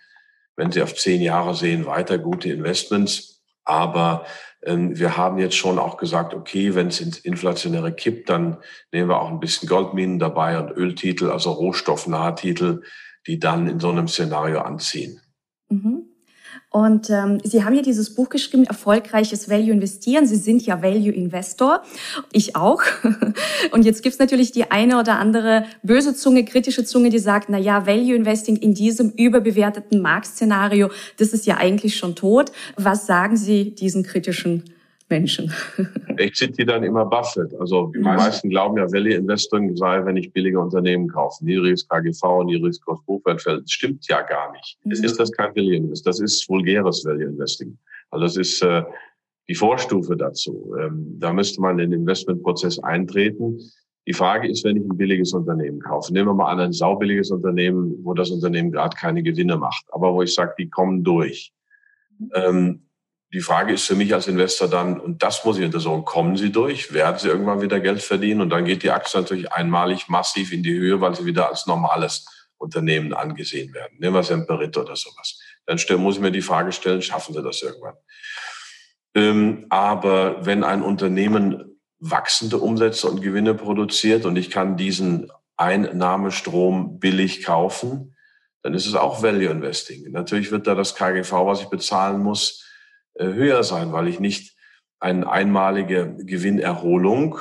wenn 0.56 0.72
Sie 0.72 0.84
auf 0.84 0.94
zehn 0.94 1.24
Jahre 1.24 1.56
sehen, 1.56 1.88
weiter 1.88 2.20
gute 2.20 2.52
Investments. 2.52 3.35
Aber 3.66 4.26
ähm, 4.64 4.98
wir 4.98 5.18
haben 5.18 5.38
jetzt 5.38 5.56
schon 5.56 5.80
auch 5.80 5.98
gesagt, 5.98 6.34
okay, 6.34 6.76
wenn 6.76 6.88
es 6.88 7.02
ins 7.02 7.18
Inflationäre 7.18 7.92
kippt, 7.94 8.30
dann 8.30 8.58
nehmen 8.92 9.10
wir 9.10 9.20
auch 9.20 9.30
ein 9.30 9.40
bisschen 9.40 9.68
Goldminen 9.68 10.20
dabei 10.20 10.60
und 10.60 10.72
Öltitel, 10.72 11.30
also 11.30 11.52
rohstoffnahe 11.52 12.36
Titel, 12.36 12.84
die 13.28 13.40
dann 13.40 13.68
in 13.68 13.80
so 13.80 13.90
einem 13.90 14.08
Szenario 14.08 14.62
anziehen. 14.62 15.20
Mhm. 15.70 16.15
Und 16.76 17.10
ähm, 17.10 17.38
Sie 17.42 17.64
haben 17.64 17.74
ja 17.74 17.82
dieses 17.82 18.14
Buch 18.14 18.28
geschrieben, 18.28 18.66
Erfolgreiches 18.66 19.50
Value 19.50 19.72
Investieren. 19.72 20.28
Sie 20.28 20.36
sind 20.36 20.66
ja 20.66 20.84
Value 20.84 21.10
Investor, 21.10 21.82
ich 22.34 22.58
auch. 22.58 22.84
Und 23.72 23.86
jetzt 23.86 24.04
gibt's 24.04 24.20
natürlich 24.20 24.52
die 24.52 24.72
eine 24.72 25.00
oder 25.00 25.18
andere 25.18 25.68
böse 25.84 26.18
Zunge, 26.18 26.44
kritische 26.44 26.84
Zunge, 26.84 27.12
die 27.12 27.20
sagt, 27.20 27.48
na 27.48 27.58
ja, 27.58 27.88
Value 27.88 28.14
Investing 28.14 28.58
in 28.58 28.74
diesem 28.74 29.12
überbewerteten 29.12 30.02
Marktszenario, 30.02 30.90
das 31.16 31.30
ist 31.30 31.46
ja 31.46 31.56
eigentlich 31.56 31.96
schon 31.96 32.14
tot. 32.14 32.52
Was 32.76 33.06
sagen 33.06 33.38
Sie 33.38 33.74
diesen 33.74 34.04
kritischen 34.04 34.64
Menschen. 35.10 35.54
ich 36.18 36.34
zitiere 36.34 36.68
dann 36.68 36.84
immer 36.84 37.06
Buffett. 37.06 37.54
Also 37.60 37.92
die 37.96 38.00
meisten 38.00 38.50
glauben 38.50 38.78
ja, 38.78 38.92
Value 38.92 39.14
Investing 39.14 39.76
sei, 39.76 40.04
wenn 40.06 40.18
ich 40.18 40.34
billige 40.34 40.60
Unternehmen 40.60 41.08
kaufe. 41.08 41.46
Niedriges 41.46 41.88
KGV, 41.88 42.44
niedriges 42.46 42.82
Kost-Buchwertfeld. 42.82 43.64
Das 43.64 43.72
stimmt 43.72 44.08
ja 44.08 44.22
gar 44.22 44.52
nicht. 44.52 44.78
Mhm. 44.84 44.92
Es 44.92 45.02
ist 45.02 45.20
das 45.20 45.32
kein 45.32 45.56
Value 45.56 45.76
Investing. 45.76 46.10
Das 46.10 46.20
ist 46.20 46.50
vulgäres 46.50 47.06
Value 47.06 47.26
Investing. 47.26 47.78
Also 48.10 48.26
das 48.26 48.38
ist 48.38 48.62
äh, 48.64 48.84
die 49.48 49.56
Vorstufe 49.56 50.16
dazu. 50.18 50.76
Ähm, 50.80 51.18
da 51.20 51.32
müsste 51.32 51.62
man 51.62 51.78
in 51.80 51.92
den 51.92 52.02
Investmentprozess 52.02 52.80
eintreten. 52.80 53.60
Die 54.08 54.14
Frage 54.14 54.48
ist, 54.48 54.64
wenn 54.64 54.78
ich 54.78 54.84
ein 54.84 54.98
billiges 54.98 55.34
Unternehmen 55.34 55.80
kaufe, 55.80 56.14
nehmen 56.14 56.30
wir 56.30 56.34
mal 56.34 56.52
an, 56.52 56.60
ein 56.60 56.74
saubilliges 56.74 57.32
Unternehmen, 57.32 57.96
wo 58.04 58.14
das 58.14 58.30
Unternehmen 58.30 58.72
gerade 58.72 58.96
keine 58.96 59.24
Gewinne 59.24 59.58
macht, 59.58 59.86
aber 59.92 60.14
wo 60.14 60.22
ich 60.22 60.34
sage, 60.34 60.54
die 60.60 60.70
kommen 60.70 61.04
durch. 61.04 61.52
Ähm, 62.34 62.85
die 63.36 63.42
Frage 63.42 63.74
ist 63.74 63.84
für 63.84 63.96
mich 63.96 64.14
als 64.14 64.28
Investor 64.28 64.70
dann, 64.70 64.98
und 64.98 65.22
das 65.22 65.44
muss 65.44 65.58
ich 65.58 65.66
untersuchen, 65.66 66.06
kommen 66.06 66.38
sie 66.38 66.54
durch? 66.54 66.94
Werden 66.94 67.20
sie 67.20 67.28
irgendwann 67.28 67.60
wieder 67.60 67.82
Geld 67.82 68.02
verdienen? 68.02 68.40
Und 68.40 68.50
dann 68.50 68.64
geht 68.64 68.82
die 68.82 68.92
Aktie 68.92 69.20
natürlich 69.20 69.52
einmalig 69.52 70.08
massiv 70.08 70.54
in 70.54 70.64
die 70.64 70.74
Höhe, 70.74 71.02
weil 71.02 71.14
sie 71.16 71.26
wieder 71.26 71.50
als 71.50 71.68
normales 71.68 72.26
Unternehmen 72.56 73.14
angesehen 73.14 73.74
werden. 73.74 73.98
Nehmen 74.00 74.16
wir 74.16 74.24
Semperit 74.24 74.78
oder 74.78 74.96
sowas. 74.96 75.38
Dann 75.66 75.78
muss 76.00 76.16
ich 76.16 76.22
mir 76.22 76.32
die 76.32 76.42
Frage 76.42 76.72
stellen, 76.72 77.02
schaffen 77.02 77.36
sie 77.36 77.44
das 77.44 77.62
irgendwann? 77.62 77.96
Ähm, 79.16 79.66
aber 79.68 80.46
wenn 80.46 80.64
ein 80.64 80.82
Unternehmen 80.82 81.78
wachsende 82.00 82.60
Umsätze 82.60 83.10
und 83.10 83.22
Gewinne 83.22 83.54
produziert 83.54 84.26
und 84.26 84.38
ich 84.38 84.50
kann 84.50 84.78
diesen 84.78 85.30
Einnahmestrom 85.58 87.00
billig 87.00 87.44
kaufen, 87.44 88.16
dann 88.62 88.74
ist 88.74 88.86
es 88.86 88.96
auch 88.96 89.22
Value 89.22 89.50
Investing. 89.50 90.10
Natürlich 90.10 90.52
wird 90.52 90.68
da 90.68 90.74
das 90.74 90.96
KGV, 90.96 91.34
was 91.34 91.60
ich 91.60 91.68
bezahlen 91.68 92.24
muss, 92.24 92.65
höher 93.18 93.64
sein, 93.64 93.94
weil 93.94 94.08
ich 94.08 94.20
nicht 94.20 94.56
eine 95.00 95.30
einmalige 95.30 96.16
Gewinnerholung, 96.20 97.40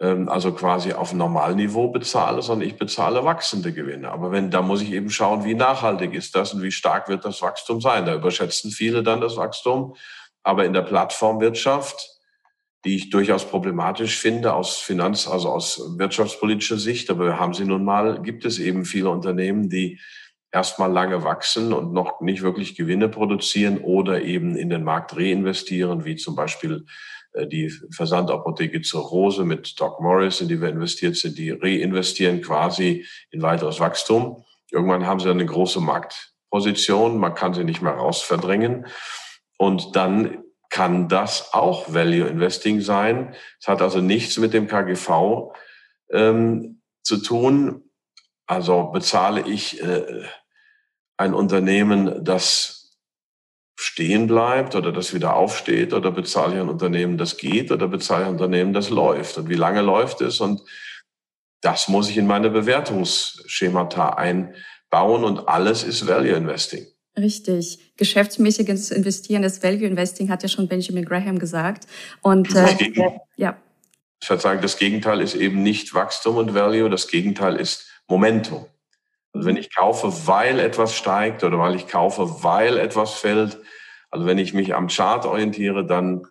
ähm, 0.00 0.28
also 0.28 0.52
quasi 0.52 0.92
auf 0.92 1.12
Normalniveau 1.12 1.88
bezahle, 1.88 2.42
sondern 2.42 2.68
ich 2.68 2.76
bezahle 2.76 3.24
wachsende 3.24 3.72
Gewinne. 3.72 4.10
Aber 4.10 4.32
wenn, 4.32 4.50
da 4.50 4.62
muss 4.62 4.82
ich 4.82 4.92
eben 4.92 5.10
schauen, 5.10 5.44
wie 5.44 5.54
nachhaltig 5.54 6.14
ist 6.14 6.34
das 6.34 6.54
und 6.54 6.62
wie 6.62 6.72
stark 6.72 7.08
wird 7.08 7.24
das 7.24 7.42
Wachstum 7.42 7.80
sein. 7.80 8.06
Da 8.06 8.14
überschätzen 8.14 8.70
viele 8.70 9.02
dann 9.02 9.20
das 9.20 9.36
Wachstum. 9.36 9.94
Aber 10.42 10.64
in 10.64 10.72
der 10.72 10.82
Plattformwirtschaft, 10.82 12.08
die 12.84 12.96
ich 12.96 13.10
durchaus 13.10 13.44
problematisch 13.44 14.18
finde 14.18 14.54
aus 14.54 14.78
Finanz, 14.78 15.28
also 15.28 15.50
aus 15.50 15.98
wirtschaftspolitischer 15.98 16.78
Sicht, 16.78 17.10
aber 17.10 17.26
wir 17.26 17.38
haben 17.38 17.52
sie 17.52 17.66
nun 17.66 17.84
mal, 17.84 18.22
gibt 18.22 18.46
es 18.46 18.58
eben 18.58 18.86
viele 18.86 19.10
Unternehmen, 19.10 19.68
die 19.68 20.00
erstmal 20.52 20.90
lange 20.90 21.22
wachsen 21.22 21.72
und 21.72 21.92
noch 21.92 22.20
nicht 22.20 22.42
wirklich 22.42 22.74
Gewinne 22.74 23.08
produzieren 23.08 23.78
oder 23.78 24.22
eben 24.22 24.56
in 24.56 24.68
den 24.68 24.84
Markt 24.84 25.16
reinvestieren, 25.16 26.04
wie 26.04 26.16
zum 26.16 26.34
Beispiel 26.34 26.86
äh, 27.32 27.46
die 27.46 27.72
Versandapotheke 27.90 28.82
zur 28.82 29.02
Rose 29.02 29.44
mit 29.44 29.78
Doc 29.80 30.00
Morris, 30.00 30.40
in 30.40 30.48
die 30.48 30.60
wir 30.60 30.68
investiert 30.68 31.16
sind, 31.16 31.38
die 31.38 31.50
reinvestieren 31.50 32.40
quasi 32.42 33.06
in 33.30 33.42
weiteres 33.42 33.80
Wachstum. 33.80 34.44
Irgendwann 34.70 35.06
haben 35.06 35.20
sie 35.20 35.30
eine 35.30 35.46
große 35.46 35.80
Marktposition, 35.80 37.18
man 37.18 37.34
kann 37.34 37.54
sie 37.54 37.64
nicht 37.64 37.82
mehr 37.82 37.94
rausverdrängen. 37.94 38.86
Und 39.58 39.94
dann 39.94 40.44
kann 40.70 41.08
das 41.08 41.52
auch 41.52 41.92
Value 41.92 42.26
Investing 42.28 42.80
sein. 42.80 43.34
Es 43.60 43.68
hat 43.68 43.82
also 43.82 44.00
nichts 44.00 44.38
mit 44.38 44.54
dem 44.54 44.68
KGV 44.68 45.52
ähm, 46.10 46.80
zu 47.02 47.18
tun. 47.18 47.90
Also 48.46 48.84
bezahle 48.84 49.42
ich 49.46 49.82
äh, 49.82 50.24
ein 51.20 51.34
Unternehmen, 51.34 52.24
das 52.24 52.96
stehen 53.78 54.26
bleibt 54.26 54.74
oder 54.74 54.90
das 54.90 55.12
wieder 55.12 55.36
aufsteht 55.36 55.92
oder 55.92 56.10
bezahle 56.10 56.54
ich 56.54 56.60
ein 56.60 56.68
Unternehmen, 56.68 57.18
das 57.18 57.36
geht 57.36 57.70
oder 57.70 57.88
bezahle 57.88 58.22
ich 58.22 58.28
ein 58.28 58.34
Unternehmen, 58.34 58.72
das 58.72 58.88
läuft 58.88 59.36
und 59.36 59.48
wie 59.50 59.54
lange 59.54 59.82
läuft 59.82 60.22
es 60.22 60.40
und 60.40 60.62
das 61.60 61.88
muss 61.88 62.08
ich 62.08 62.16
in 62.16 62.26
meine 62.26 62.48
Bewertungsschemata 62.48 64.14
einbauen 64.14 65.24
und 65.24 65.46
alles 65.46 65.82
ist 65.82 66.06
Value 66.06 66.32
Investing. 66.32 66.86
Richtig. 67.18 67.92
Geschäftsmäßiges 67.96 68.90
Investieren 68.90 69.42
ist 69.42 69.62
Value 69.62 69.86
Investing, 69.86 70.30
hat 70.30 70.42
ja 70.42 70.48
schon 70.48 70.68
Benjamin 70.68 71.04
Graham 71.04 71.38
gesagt. 71.38 71.86
Und 72.22 72.54
äh, 72.54 73.12
ja. 73.36 73.58
Ich 74.22 74.30
würde 74.30 74.42
sagen, 74.42 74.62
das 74.62 74.78
Gegenteil 74.78 75.20
ist 75.20 75.34
eben 75.34 75.62
nicht 75.62 75.92
Wachstum 75.92 76.36
und 76.36 76.54
Value, 76.54 76.88
das 76.88 77.08
Gegenteil 77.08 77.56
ist 77.56 77.90
Momentum. 78.08 78.66
Und 79.32 79.44
wenn 79.44 79.56
ich 79.56 79.74
kaufe, 79.74 80.26
weil 80.26 80.58
etwas 80.58 80.94
steigt 80.96 81.44
oder 81.44 81.58
weil 81.58 81.76
ich 81.76 81.86
kaufe, 81.86 82.42
weil 82.42 82.78
etwas 82.78 83.14
fällt, 83.14 83.58
also 84.10 84.26
wenn 84.26 84.38
ich 84.38 84.54
mich 84.54 84.74
am 84.74 84.88
Chart 84.88 85.24
orientiere, 85.24 85.86
dann 85.86 86.26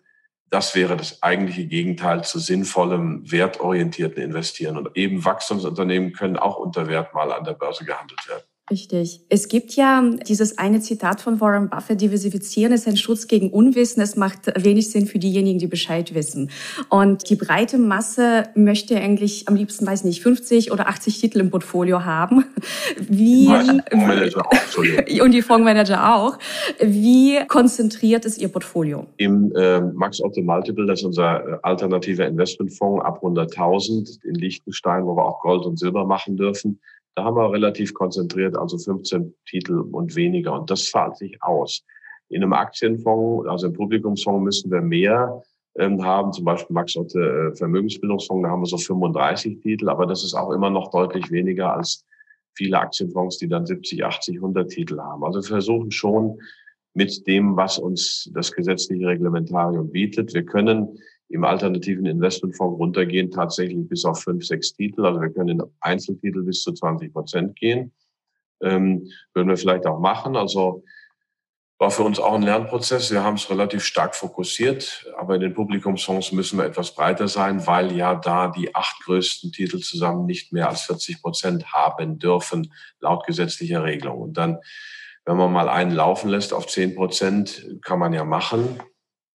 das 0.50 0.74
wäre 0.74 0.96
das 0.96 1.22
eigentliche 1.22 1.66
Gegenteil 1.66 2.24
zu 2.24 2.40
sinnvollem, 2.40 3.30
wertorientierten 3.30 4.20
Investieren. 4.20 4.76
Und 4.76 4.96
eben 4.96 5.24
Wachstumsunternehmen 5.24 6.12
können 6.12 6.36
auch 6.36 6.56
unter 6.56 6.88
Wert 6.88 7.14
mal 7.14 7.32
an 7.32 7.44
der 7.44 7.54
Börse 7.54 7.84
gehandelt 7.84 8.28
werden. 8.28 8.49
Richtig. 8.70 9.20
Es 9.28 9.48
gibt 9.48 9.72
ja 9.72 10.00
dieses 10.28 10.56
eine 10.56 10.80
Zitat 10.80 11.20
von 11.20 11.40
Warren 11.40 11.68
Buffett, 11.68 12.00
diversifizieren 12.00 12.72
ist 12.72 12.86
ein 12.86 12.96
Schutz 12.96 13.26
gegen 13.26 13.50
Unwissen. 13.50 14.00
Es 14.00 14.14
macht 14.14 14.46
wenig 14.64 14.90
Sinn 14.90 15.06
für 15.06 15.18
diejenigen, 15.18 15.58
die 15.58 15.66
Bescheid 15.66 16.14
wissen. 16.14 16.50
Und 16.88 17.28
die 17.28 17.34
breite 17.34 17.78
Masse 17.78 18.44
möchte 18.54 18.96
eigentlich 18.96 19.48
am 19.48 19.56
liebsten, 19.56 19.86
weiß 19.86 20.04
nicht, 20.04 20.22
50 20.22 20.70
oder 20.70 20.88
80 20.88 21.20
Titel 21.20 21.40
im 21.40 21.50
Portfolio 21.50 22.04
haben. 22.04 22.44
Wie, 23.08 23.48
und 25.20 25.32
die 25.32 25.42
Fondsmanager 25.42 26.14
auch. 26.14 26.38
Wie 26.80 27.38
konzentriert 27.48 28.24
ist 28.24 28.38
Ihr 28.38 28.48
Portfolio? 28.48 29.06
Im 29.16 29.52
äh, 29.56 29.80
Max 29.80 30.22
Otto 30.22 30.42
Multiple, 30.42 30.86
das 30.86 31.00
ist 31.00 31.06
unser 31.06 31.44
äh, 31.44 31.58
alternativer 31.62 32.26
Investmentfonds 32.26 33.04
ab 33.04 33.20
100.000 33.24 34.24
in 34.24 34.34
Liechtenstein, 34.36 35.04
wo 35.06 35.16
wir 35.16 35.24
auch 35.24 35.40
Gold 35.40 35.66
und 35.66 35.76
Silber 35.76 36.04
machen 36.06 36.36
dürfen 36.36 36.78
da 37.14 37.24
haben 37.24 37.36
wir 37.36 37.52
relativ 37.52 37.94
konzentriert, 37.94 38.56
also 38.56 38.78
15 38.78 39.34
Titel 39.46 39.80
und 39.80 40.16
weniger. 40.16 40.58
Und 40.58 40.70
das 40.70 40.90
zahlt 40.90 41.16
sich 41.16 41.42
aus. 41.42 41.84
In 42.28 42.42
einem 42.42 42.52
Aktienfonds, 42.52 43.48
also 43.48 43.66
im 43.66 43.72
Publikumsfonds 43.72 44.44
müssen 44.44 44.70
wir 44.70 44.80
mehr 44.80 45.42
ähm, 45.76 46.04
haben, 46.04 46.32
zum 46.32 46.44
Beispiel 46.44 46.74
Max 46.74 46.96
Otte 46.96 47.18
äh, 47.52 47.56
Vermögensbildungsfonds, 47.56 48.44
da 48.44 48.50
haben 48.50 48.62
wir 48.62 48.66
so 48.66 48.78
35 48.78 49.60
Titel, 49.60 49.88
aber 49.88 50.06
das 50.06 50.24
ist 50.24 50.34
auch 50.34 50.52
immer 50.52 50.70
noch 50.70 50.90
deutlich 50.90 51.30
weniger 51.30 51.74
als 51.74 52.04
viele 52.54 52.78
Aktienfonds, 52.78 53.38
die 53.38 53.48
dann 53.48 53.66
70, 53.66 54.04
80, 54.04 54.36
100 54.36 54.70
Titel 54.70 54.98
haben. 55.00 55.24
Also 55.24 55.40
wir 55.40 55.48
versuchen 55.48 55.90
schon 55.90 56.38
mit 56.94 57.26
dem, 57.26 57.56
was 57.56 57.78
uns 57.78 58.30
das 58.34 58.52
gesetzliche 58.52 59.06
Reglementarium 59.06 59.90
bietet. 59.90 60.34
Wir 60.34 60.44
können 60.44 60.98
im 61.30 61.44
alternativen 61.44 62.06
Investmentfonds 62.06 62.78
runtergehen, 62.78 63.30
tatsächlich 63.30 63.88
bis 63.88 64.04
auf 64.04 64.20
fünf, 64.20 64.44
sechs 64.44 64.74
Titel. 64.74 65.06
Also 65.06 65.20
wir 65.20 65.30
können 65.30 65.60
in 65.60 65.62
Einzeltitel 65.80 66.42
bis 66.42 66.62
zu 66.62 66.72
20 66.72 67.12
Prozent 67.12 67.56
gehen. 67.56 67.92
Ähm, 68.62 69.08
würden 69.32 69.48
wir 69.48 69.56
vielleicht 69.56 69.86
auch 69.86 70.00
machen. 70.00 70.36
Also 70.36 70.82
war 71.78 71.90
für 71.90 72.02
uns 72.02 72.18
auch 72.18 72.34
ein 72.34 72.42
Lernprozess. 72.42 73.10
Wir 73.10 73.22
haben 73.22 73.36
es 73.36 73.48
relativ 73.48 73.84
stark 73.84 74.14
fokussiert, 74.14 75.06
aber 75.16 75.36
in 75.36 75.40
den 75.40 75.54
Publikumsfonds 75.54 76.32
müssen 76.32 76.58
wir 76.58 76.66
etwas 76.66 76.94
breiter 76.94 77.26
sein, 77.26 77.66
weil 77.66 77.92
ja 77.92 78.16
da 78.16 78.48
die 78.48 78.74
acht 78.74 79.02
größten 79.04 79.52
Titel 79.52 79.78
zusammen 79.78 80.26
nicht 80.26 80.52
mehr 80.52 80.68
als 80.68 80.82
40 80.82 81.22
Prozent 81.22 81.72
haben 81.72 82.18
dürfen, 82.18 82.74
laut 82.98 83.24
gesetzlicher 83.24 83.82
Regelung. 83.82 84.20
Und 84.20 84.36
dann, 84.36 84.58
wenn 85.24 85.38
man 85.38 85.52
mal 85.52 85.70
einen 85.70 85.92
laufen 85.92 86.28
lässt 86.28 86.52
auf 86.52 86.66
10 86.66 86.96
Prozent, 86.96 87.64
kann 87.82 87.98
man 87.98 88.12
ja 88.12 88.24
machen. 88.24 88.80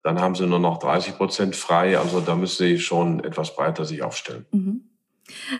Dann 0.05 0.21
haben 0.21 0.35
sie 0.35 0.45
nur 0.45 0.59
noch 0.59 0.77
30 0.77 1.17
Prozent 1.17 1.55
frei. 1.55 1.97
Also 1.97 2.19
da 2.19 2.35
müssen 2.35 2.63
sie 2.63 2.77
schon 2.77 3.23
etwas 3.23 3.55
breiter 3.55 3.85
sich 3.85 4.03
aufstellen. 4.03 4.45
Mhm. 4.51 4.64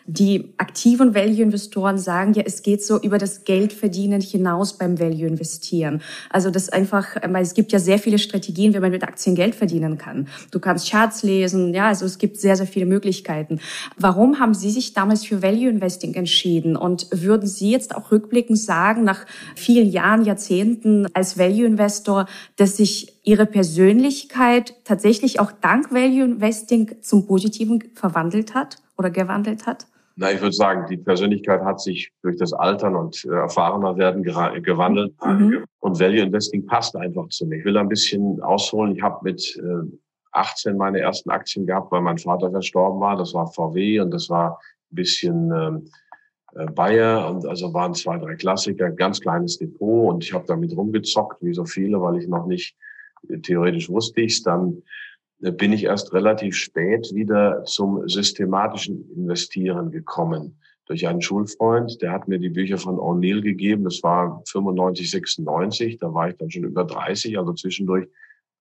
Die 0.05 0.53
aktiven 0.57 1.13
Value-Investoren 1.13 1.97
sagen 1.97 2.33
ja, 2.33 2.43
es 2.45 2.63
geht 2.63 2.83
so 2.83 2.99
über 3.01 3.17
das 3.17 3.43
Geldverdienen 3.43 4.21
hinaus 4.21 4.77
beim 4.77 4.99
Value-Investieren. 4.99 6.01
Also 6.29 6.49
das 6.49 6.69
einfach, 6.69 7.15
weil 7.27 7.43
es 7.43 7.53
gibt 7.53 7.71
ja 7.71 7.79
sehr 7.79 7.99
viele 7.99 8.17
Strategien, 8.17 8.73
wie 8.73 8.79
man 8.79 8.91
mit 8.91 9.03
Aktien 9.03 9.35
Geld 9.35 9.55
verdienen 9.55 9.97
kann. 9.97 10.27
Du 10.51 10.59
kannst 10.59 10.89
Charts 10.89 11.23
lesen, 11.23 11.73
ja, 11.73 11.87
also 11.87 12.05
es 12.05 12.17
gibt 12.17 12.37
sehr, 12.37 12.55
sehr 12.55 12.67
viele 12.67 12.85
Möglichkeiten. 12.85 13.59
Warum 13.97 14.39
haben 14.39 14.53
Sie 14.53 14.71
sich 14.71 14.93
damals 14.93 15.25
für 15.25 15.41
Value-Investing 15.41 16.13
entschieden? 16.13 16.75
Und 16.75 17.07
würden 17.11 17.47
Sie 17.47 17.71
jetzt 17.71 17.95
auch 17.95 18.11
rückblickend 18.11 18.59
sagen, 18.59 19.03
nach 19.03 19.25
vielen 19.55 19.89
Jahren, 19.89 20.25
Jahrzehnten 20.25 21.07
als 21.13 21.37
Value-Investor, 21.37 22.27
dass 22.55 22.77
sich 22.77 23.13
Ihre 23.23 23.45
Persönlichkeit 23.45 24.75
tatsächlich 24.83 25.39
auch 25.39 25.51
dank 25.51 25.91
Value-Investing 25.91 26.97
zum 27.01 27.25
Positiven 27.25 27.83
verwandelt 27.93 28.53
hat? 28.53 28.77
Oder 28.97 29.09
gewandelt 29.09 29.65
hat? 29.65 29.87
Na, 30.17 30.31
ich 30.31 30.39
würde 30.39 30.55
sagen, 30.55 30.85
die 30.89 30.97
Persönlichkeit 30.97 31.61
hat 31.61 31.81
sich 31.81 32.11
durch 32.21 32.37
das 32.37 32.53
Altern 32.53 32.95
und 32.95 33.25
äh, 33.25 33.33
erfahrener 33.33 33.97
werden 33.97 34.23
gewandelt. 34.23 35.13
Mhm. 35.25 35.65
Und 35.79 35.99
Value 35.99 36.21
Investing 36.21 36.65
passt 36.65 36.95
einfach 36.95 37.27
zu 37.29 37.45
mir. 37.45 37.57
Ich 37.57 37.65
will 37.65 37.77
ein 37.77 37.89
bisschen 37.89 38.41
ausholen. 38.41 38.95
Ich 38.95 39.01
habe 39.01 39.19
mit 39.23 39.57
äh, 39.57 39.97
18 40.31 40.77
meine 40.77 40.99
ersten 40.99 41.29
Aktien 41.31 41.65
gehabt, 41.65 41.91
weil 41.91 42.01
mein 42.01 42.17
Vater 42.17 42.49
verstorben 42.49 43.01
war. 43.01 43.17
Das 43.17 43.33
war 43.33 43.47
VW 43.47 43.99
und 43.99 44.11
das 44.11 44.29
war 44.29 44.59
ein 44.91 44.95
bisschen 44.95 45.51
ähm, 45.51 45.89
äh, 46.55 46.65
Bayer 46.71 47.29
und 47.29 47.45
also 47.45 47.73
waren 47.73 47.93
zwei, 47.93 48.17
drei 48.17 48.35
Klassiker, 48.35 48.91
ganz 48.91 49.19
kleines 49.19 49.57
Depot 49.57 50.13
und 50.13 50.23
ich 50.23 50.33
habe 50.33 50.45
damit 50.47 50.75
rumgezockt, 50.75 51.41
wie 51.41 51.53
so 51.53 51.65
viele, 51.65 52.01
weil 52.01 52.17
ich 52.17 52.27
noch 52.27 52.45
nicht 52.45 52.75
äh, 53.29 53.39
theoretisch 53.39 53.89
wusste 53.89 54.21
ich's. 54.21 54.43
Dann 54.43 54.81
bin 55.39 55.73
ich 55.73 55.83
erst 55.83 56.13
relativ 56.13 56.55
spät 56.55 57.11
wieder 57.13 57.63
zum 57.65 58.07
systematischen 58.07 59.09
Investieren 59.15 59.91
gekommen. 59.91 60.59
Durch 60.85 61.07
einen 61.07 61.21
Schulfreund, 61.21 62.01
der 62.01 62.11
hat 62.11 62.27
mir 62.27 62.39
die 62.39 62.49
Bücher 62.49 62.77
von 62.77 62.97
O'Neill 62.97 63.41
gegeben. 63.41 63.83
Das 63.83 64.03
war 64.03 64.41
95, 64.45 65.09
96. 65.09 65.97
Da 65.97 66.13
war 66.13 66.29
ich 66.29 66.37
dann 66.37 66.51
schon 66.51 66.63
über 66.63 66.83
30. 66.83 67.37
Also 67.37 67.53
zwischendurch 67.53 68.07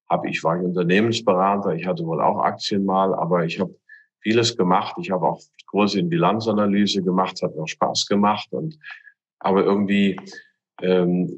habe 0.08 0.28
ich, 0.28 0.42
war 0.42 0.56
ich 0.56 0.64
Unternehmensberater. 0.64 1.74
Ich 1.74 1.86
hatte 1.86 2.04
wohl 2.04 2.20
auch 2.20 2.42
Aktien 2.42 2.84
mal, 2.84 3.14
aber 3.14 3.44
ich 3.44 3.60
habe 3.60 3.74
vieles 4.20 4.56
gemacht. 4.56 4.96
Ich 4.98 5.10
habe 5.10 5.26
auch 5.26 5.40
Kurse 5.66 6.00
in 6.00 6.08
Bilanzanalyse 6.08 7.02
gemacht. 7.02 7.42
Hat 7.42 7.54
mir 7.54 7.62
auch 7.62 7.68
Spaß 7.68 8.06
gemacht. 8.06 8.48
Und, 8.52 8.78
aber 9.38 9.64
irgendwie, 9.64 10.18
ähm, 10.80 11.36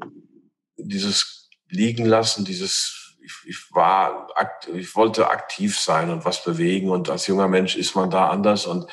dieses 0.77 1.51
liegen 1.69 2.05
lassen, 2.05 2.45
dieses 2.45 3.06
ich, 3.27 3.35
ich 3.45 3.75
war, 3.75 4.29
ich 4.73 4.95
wollte 4.95 5.29
aktiv 5.29 5.79
sein 5.79 6.11
und 6.11 6.25
was 6.25 6.45
bewegen 6.45 6.91
und 6.91 7.11
als 7.11 7.27
junger 7.27 7.49
Mensch 7.49 7.77
ist 7.77 7.97
man 7.97 8.09
da 8.09 8.29
anders 8.29 8.67
und 8.67 8.87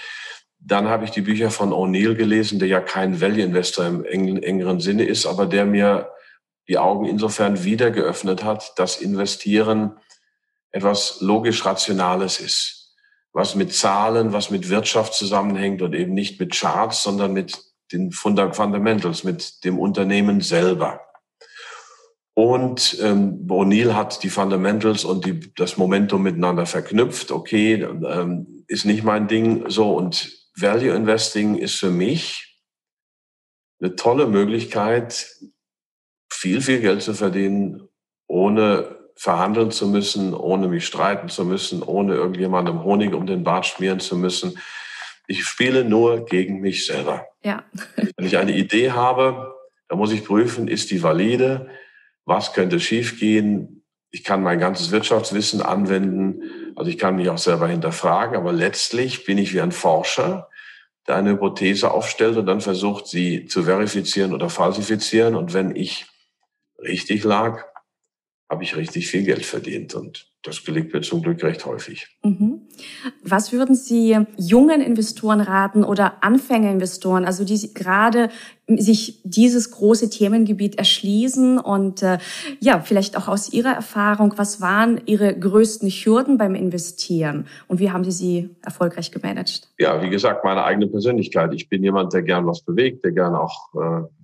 dann 0.60 0.88
habe 0.88 1.06
ich 1.06 1.12
die 1.12 1.22
Bücher 1.22 1.52
von 1.52 1.72
O'Neill 1.72 2.16
gelesen, 2.16 2.58
der 2.58 2.68
ja 2.68 2.80
kein 2.80 3.22
Value 3.22 3.44
Investor 3.44 3.86
im 3.86 4.06
engeren 4.06 4.80
Sinne 4.80 5.04
ist, 5.04 5.26
aber 5.26 5.46
der 5.46 5.66
mir 5.66 6.10
die 6.68 6.78
Augen 6.78 7.06
insofern 7.06 7.64
wieder 7.64 7.92
geöffnet 7.92 8.44
hat, 8.44 8.74
dass 8.80 9.02
Investieren 9.02 10.00
etwas 10.72 11.20
logisch 11.20 11.66
Rationales 11.66 12.40
ist, 12.40 12.96
was 13.34 13.56
mit 13.56 13.74
Zahlen, 13.74 14.32
was 14.34 14.50
mit 14.50 14.70
Wirtschaft 14.70 15.14
zusammenhängt 15.14 15.82
und 15.82 15.94
eben 15.94 16.14
nicht 16.14 16.40
mit 16.40 16.56
Charts, 16.56 17.04
sondern 17.04 17.34
mit 17.34 17.62
den 17.92 18.12
Fundamentals, 18.12 19.26
mit 19.26 19.66
dem 19.66 19.78
Unternehmen 19.78 20.40
selber. 20.40 21.02
Und 22.36 22.98
ähm, 23.02 23.48
O'Neill 23.48 23.94
hat 23.94 24.24
die 24.24 24.30
Fundamentals 24.30 25.06
und 25.06 25.26
die, 25.26 25.54
das 25.54 25.78
Momentum 25.78 26.24
miteinander 26.24 26.66
verknüpft. 26.66 27.32
Okay, 27.32 27.76
ähm, 27.84 28.66
ist 28.68 28.86
nicht 28.86 29.04
mein 29.04 29.28
Ding. 29.28 29.70
So 29.70 29.96
und 29.96 30.32
Value 30.56 30.96
Investing 30.96 31.56
ist 31.56 31.76
für 31.76 31.92
mich 31.92 32.60
eine 33.80 33.96
tolle 33.96 34.28
Möglichkeit, 34.28 35.28
viel, 36.32 36.62
viel 36.62 36.80
Geld 36.80 37.02
zu 37.02 37.14
verdienen, 37.14 37.88
ohne 38.28 38.98
verhandeln 39.16 39.72
zu 39.72 39.88
müssen, 39.88 40.34
ohne 40.34 40.68
mich 40.68 40.86
streiten 40.86 41.30
zu 41.30 41.46
müssen, 41.46 41.84
ohne 41.84 42.16
irgendjemandem 42.16 42.84
Honig 42.84 43.14
um 43.14 43.28
den 43.28 43.44
Bart 43.44 43.68
schmieren 43.68 44.00
zu 44.00 44.18
müssen. 44.18 44.58
Ich 45.28 45.46
spiele 45.46 45.86
nur 45.86 46.26
gegen 46.26 46.60
mich 46.60 46.86
selber. 46.86 47.28
Ja. 47.44 47.64
Wenn 47.96 48.26
ich 48.26 48.38
eine 48.38 48.56
Idee 48.56 48.92
habe, 48.92 49.54
dann 49.88 50.00
muss 50.00 50.12
ich 50.12 50.26
prüfen, 50.26 50.68
ist 50.68 50.90
die 50.92 51.04
valide? 51.04 51.70
Was 52.26 52.54
könnte 52.54 52.80
schiefgehen? 52.80 53.84
Ich 54.12 54.24
kann 54.24 54.44
mein 54.44 54.60
ganzes 54.60 54.92
Wirtschaftswissen 54.92 55.62
anwenden. 55.62 56.44
Also 56.76 56.90
ich 56.90 56.98
kann 56.98 57.16
mich 57.16 57.30
auch 57.30 57.38
selber 57.38 57.68
hinterfragen. 57.68 58.36
Aber 58.36 58.52
letztlich 58.52 59.26
bin 59.26 59.38
ich 59.38 59.54
wie 59.54 59.62
ein 59.62 59.72
Forscher, 59.72 60.50
der 61.08 61.16
eine 61.16 61.32
Hypothese 61.32 61.92
aufstellt 61.92 62.38
und 62.38 62.46
dann 62.46 62.62
versucht, 62.62 63.08
sie 63.08 63.46
zu 63.46 63.64
verifizieren 63.64 64.34
oder 64.34 64.50
falsifizieren. 64.50 65.36
Und 65.36 65.54
wenn 65.54 65.76
ich 65.76 66.06
richtig 66.80 67.24
lag, 67.24 67.66
habe 68.54 68.64
ich 68.64 68.76
richtig 68.76 69.08
viel 69.08 69.24
Geld 69.24 69.46
verdient. 69.46 69.96
Und 69.96 70.28
das 70.44 70.64
gelingt 70.64 70.94
mir 70.94 71.02
zum 71.02 71.24
Glück 71.24 71.44
recht 71.44 71.66
häufig. 71.66 72.08
Mhm. 72.24 72.62
Was 73.24 73.52
würden 73.52 73.76
Sie 73.76 74.16
jungen 74.38 74.80
Investoren 74.80 75.42
raten 75.42 75.84
oder 75.84 76.24
Anfängerinvestoren, 76.24 77.26
also 77.26 77.46
die 77.46 77.74
gerade 77.74 78.30
sich 78.68 79.22
dieses 79.24 79.72
große 79.72 80.12
Themengebiet 80.12 80.78
erschließen 80.78 81.58
und 81.58 82.04
äh, 82.04 82.20
ja, 82.60 82.80
vielleicht 82.80 83.18
auch 83.18 83.28
aus 83.28 83.52
Ihrer 83.52 83.74
Erfahrung, 83.74 84.36
was 84.38 84.62
waren 84.62 85.02
Ihre 85.08 85.38
größten 85.38 85.90
Hürden 85.90 86.38
beim 86.38 86.54
Investieren 86.54 87.48
und 87.68 87.80
wie 87.80 87.90
haben 87.90 88.04
Sie 88.04 88.12
sie 88.12 88.50
erfolgreich 88.62 89.12
gemanagt? 89.12 89.70
Ja, 89.80 90.02
wie 90.04 90.10
gesagt, 90.10 90.46
meine 90.46 90.64
eigene 90.64 90.88
Persönlichkeit. 90.88 91.54
Ich 91.54 91.70
bin 91.70 91.84
jemand, 91.84 92.14
der 92.14 92.22
gern 92.22 92.46
was 92.46 92.62
bewegt, 92.62 93.04
der 93.04 93.14
gern 93.14 93.34
auch 93.34 93.74
äh, 93.74 94.23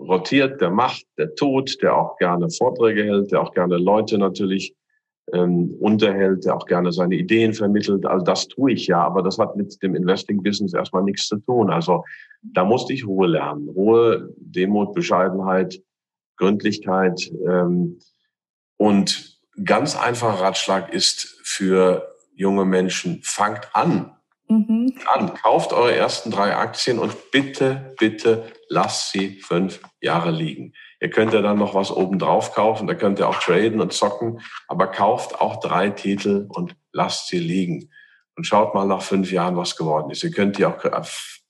rotiert, 0.00 0.60
der 0.60 0.70
macht, 0.70 1.04
der 1.18 1.34
tut, 1.34 1.82
der 1.82 1.96
auch 1.96 2.16
gerne 2.16 2.48
Vorträge 2.50 3.04
hält, 3.04 3.32
der 3.32 3.42
auch 3.42 3.52
gerne 3.52 3.76
Leute 3.76 4.18
natürlich 4.18 4.74
ähm, 5.32 5.76
unterhält, 5.80 6.44
der 6.44 6.56
auch 6.56 6.66
gerne 6.66 6.92
seine 6.92 7.14
Ideen 7.14 7.52
vermittelt. 7.52 8.06
Also 8.06 8.24
das 8.24 8.48
tue 8.48 8.72
ich 8.72 8.86
ja, 8.86 9.02
aber 9.02 9.22
das 9.22 9.38
hat 9.38 9.56
mit 9.56 9.82
dem 9.82 9.94
Investing-Business 9.94 10.74
erstmal 10.74 11.04
nichts 11.04 11.28
zu 11.28 11.38
tun. 11.38 11.70
Also 11.70 12.04
da 12.42 12.64
musste 12.64 12.92
ich 12.92 13.06
Ruhe 13.06 13.28
lernen. 13.28 13.68
Ruhe, 13.68 14.32
Demut, 14.36 14.94
Bescheidenheit, 14.94 15.80
Gründlichkeit. 16.36 17.30
Ähm, 17.46 17.98
und 18.76 19.38
ganz 19.64 19.96
einfacher 19.96 20.42
Ratschlag 20.42 20.92
ist 20.92 21.38
für 21.44 22.08
junge 22.34 22.64
Menschen, 22.64 23.20
fangt 23.22 23.68
an. 23.74 24.16
Mhm. 24.50 24.92
An, 25.06 25.32
kauft 25.34 25.72
eure 25.72 25.94
ersten 25.94 26.32
drei 26.32 26.56
Aktien 26.56 26.98
und 26.98 27.30
bitte, 27.30 27.94
bitte 28.00 28.50
lasst 28.68 29.12
sie 29.12 29.38
fünf 29.40 29.80
Jahre 30.00 30.32
liegen. 30.32 30.72
Ihr 31.00 31.08
könnt 31.08 31.32
ja 31.32 31.40
dann 31.40 31.58
noch 31.58 31.76
was 31.76 31.92
obendrauf 31.92 32.52
kaufen, 32.52 32.88
da 32.88 32.94
könnt 32.94 33.20
ihr 33.20 33.28
auch 33.28 33.38
traden 33.38 33.80
und 33.80 33.92
zocken, 33.92 34.40
aber 34.66 34.88
kauft 34.88 35.40
auch 35.40 35.60
drei 35.60 35.90
Titel 35.90 36.46
und 36.48 36.74
lasst 36.92 37.28
sie 37.28 37.38
liegen. 37.38 37.90
Und 38.34 38.44
schaut 38.44 38.74
mal 38.74 38.86
nach 38.86 39.02
fünf 39.02 39.30
Jahren, 39.30 39.56
was 39.56 39.76
geworden 39.76 40.10
ist. 40.10 40.24
Ihr 40.24 40.32
könnt 40.32 40.58
die 40.58 40.66
auch, 40.66 40.84
äh, 40.84 41.02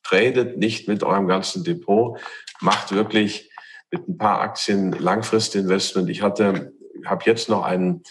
tradet 0.02 0.58
nicht 0.58 0.86
mit 0.86 1.02
eurem 1.02 1.26
ganzen 1.26 1.64
Depot, 1.64 2.20
macht 2.60 2.92
wirklich 2.92 3.50
mit 3.90 4.06
ein 4.08 4.18
paar 4.18 4.42
Aktien 4.42 4.92
Langfristinvestment. 4.92 6.10
Ich 6.10 6.20
hatte, 6.20 6.74
habe 7.06 7.24
jetzt 7.24 7.48
noch 7.48 7.64
einen 7.64 8.02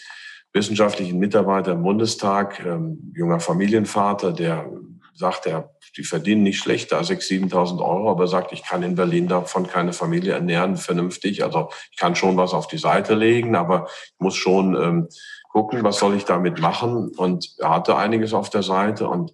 wissenschaftlichen 0.53 1.19
Mitarbeiter 1.19 1.73
im 1.73 1.83
Bundestag, 1.83 2.63
ähm, 2.65 3.13
junger 3.15 3.39
Familienvater, 3.39 4.33
der 4.33 4.65
sagt, 5.13 5.45
er, 5.45 5.75
die 5.97 6.03
verdienen 6.03 6.43
nicht 6.43 6.59
schlechter 6.59 6.97
als 6.97 7.09
6.000, 7.09 7.51
7.000 7.51 7.79
Euro, 7.79 8.09
aber 8.09 8.27
sagt, 8.27 8.53
ich 8.53 8.63
kann 8.63 8.83
in 8.83 8.95
Berlin 8.95 9.27
davon 9.27 9.67
keine 9.67 9.91
Familie 9.91 10.33
ernähren, 10.33 10.77
vernünftig. 10.77 11.43
Also 11.43 11.69
ich 11.91 11.97
kann 11.97 12.15
schon 12.15 12.38
was 12.38 12.53
auf 12.53 12.67
die 12.67 12.77
Seite 12.77 13.15
legen, 13.15 13.55
aber 13.55 13.88
ich 14.05 14.19
muss 14.19 14.35
schon 14.35 14.75
ähm, 14.75 15.07
gucken, 15.49 15.83
was 15.83 15.99
soll 15.99 16.15
ich 16.15 16.25
damit 16.25 16.59
machen. 16.59 17.09
Und 17.17 17.53
er 17.57 17.71
hatte 17.71 17.97
einiges 17.97 18.33
auf 18.33 18.49
der 18.49 18.63
Seite 18.63 19.09
und 19.09 19.33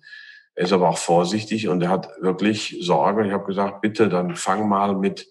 er 0.55 0.65
ist 0.65 0.73
aber 0.73 0.89
auch 0.89 0.97
vorsichtig 0.97 1.67
und 1.67 1.81
er 1.83 1.89
hat 1.89 2.09
wirklich 2.19 2.77
Sorge. 2.79 3.27
Ich 3.27 3.33
habe 3.33 3.45
gesagt, 3.45 3.81
bitte, 3.81 4.09
dann 4.09 4.35
fang 4.35 4.67
mal 4.67 4.95
mit, 4.95 5.27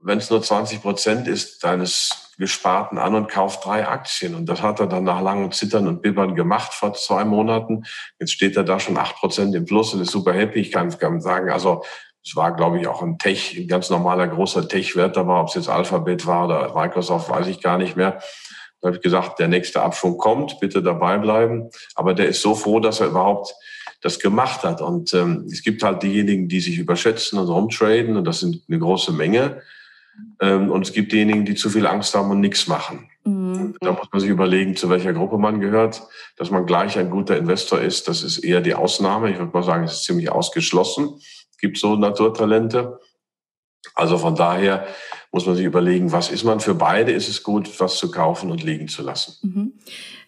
wenn 0.00 0.18
es 0.18 0.28
nur 0.28 0.42
20 0.42 0.82
Prozent 0.82 1.28
ist 1.28 1.64
deines 1.64 2.31
Gesparten 2.42 2.98
an 2.98 3.14
und 3.14 3.28
kauft 3.28 3.64
drei 3.64 3.86
Aktien. 3.86 4.34
Und 4.34 4.46
das 4.46 4.62
hat 4.62 4.80
er 4.80 4.88
dann 4.88 5.04
nach 5.04 5.22
langem 5.22 5.52
Zittern 5.52 5.86
und 5.86 6.02
Bibbern 6.02 6.34
gemacht 6.34 6.74
vor 6.74 6.92
zwei 6.92 7.24
Monaten. 7.24 7.84
Jetzt 8.18 8.32
steht 8.32 8.56
er 8.56 8.64
da 8.64 8.80
schon 8.80 8.98
acht 8.98 9.14
Prozent 9.14 9.54
im 9.54 9.64
Plus 9.64 9.94
und 9.94 10.00
ist 10.00 10.10
super 10.10 10.32
happy. 10.32 10.58
Ich 10.58 10.72
kann, 10.72 10.90
kann 10.98 11.20
sagen, 11.20 11.50
also 11.50 11.84
es 12.24 12.34
war, 12.34 12.56
glaube 12.56 12.80
ich, 12.80 12.88
auch 12.88 13.00
ein 13.00 13.16
Tech, 13.16 13.56
ein 13.56 13.68
ganz 13.68 13.90
normaler 13.90 14.26
großer 14.26 14.66
Tech-Wert 14.66 15.16
da 15.16 15.24
war, 15.28 15.40
ob 15.42 15.50
es 15.50 15.54
jetzt 15.54 15.68
Alphabet 15.68 16.26
war 16.26 16.46
oder 16.46 16.74
Microsoft, 16.74 17.30
weiß 17.30 17.46
ich 17.46 17.60
gar 17.60 17.78
nicht 17.78 17.96
mehr. 17.96 18.20
Da 18.80 18.88
habe 18.88 18.96
ich 18.96 19.02
gesagt, 19.02 19.38
der 19.38 19.46
nächste 19.46 19.80
Abschwung 19.80 20.18
kommt, 20.18 20.58
bitte 20.58 20.82
dabei 20.82 21.18
bleiben. 21.18 21.70
Aber 21.94 22.12
der 22.12 22.26
ist 22.26 22.42
so 22.42 22.56
froh, 22.56 22.80
dass 22.80 22.98
er 22.98 23.06
überhaupt 23.06 23.54
das 24.00 24.18
gemacht 24.18 24.64
hat. 24.64 24.80
Und 24.80 25.14
ähm, 25.14 25.46
es 25.46 25.62
gibt 25.62 25.84
halt 25.84 26.02
diejenigen, 26.02 26.48
die 26.48 26.58
sich 26.58 26.78
überschätzen 26.78 27.38
und 27.38 27.48
rumtraden, 27.48 28.16
und 28.16 28.24
das 28.24 28.40
sind 28.40 28.64
eine 28.68 28.80
große 28.80 29.12
Menge. 29.12 29.62
Ähm, 30.40 30.70
und 30.70 30.82
es 30.82 30.92
gibt 30.92 31.12
diejenigen, 31.12 31.44
die 31.44 31.54
zu 31.54 31.70
viel 31.70 31.86
Angst 31.86 32.14
haben 32.14 32.30
und 32.30 32.40
nichts 32.40 32.66
machen. 32.66 33.08
Mhm. 33.24 33.76
Da 33.80 33.92
muss 33.92 34.08
man 34.10 34.20
sich 34.20 34.30
überlegen, 34.30 34.76
zu 34.76 34.90
welcher 34.90 35.12
Gruppe 35.12 35.38
man 35.38 35.60
gehört. 35.60 36.02
Dass 36.36 36.50
man 36.50 36.66
gleich 36.66 36.98
ein 36.98 37.10
guter 37.10 37.36
Investor 37.36 37.80
ist, 37.80 38.08
das 38.08 38.22
ist 38.22 38.38
eher 38.38 38.60
die 38.60 38.74
Ausnahme. 38.74 39.30
Ich 39.30 39.38
würde 39.38 39.52
mal 39.52 39.62
sagen, 39.62 39.84
es 39.84 39.94
ist 39.94 40.04
ziemlich 40.04 40.30
ausgeschlossen. 40.30 41.14
Es 41.50 41.58
gibt 41.58 41.78
so 41.78 41.96
Naturtalente. 41.96 42.98
Also 43.94 44.18
von 44.18 44.34
daher 44.34 44.86
muss 45.32 45.46
man 45.46 45.56
sich 45.56 45.64
überlegen, 45.64 46.12
was 46.12 46.30
ist 46.30 46.44
man 46.44 46.60
für 46.60 46.74
beide? 46.74 47.10
Ist 47.10 47.28
es 47.28 47.42
gut, 47.42 47.80
was 47.80 47.96
zu 47.96 48.10
kaufen 48.10 48.50
und 48.50 48.62
liegen 48.62 48.88
zu 48.88 49.02
lassen? 49.02 49.34
Mhm. 49.42 49.72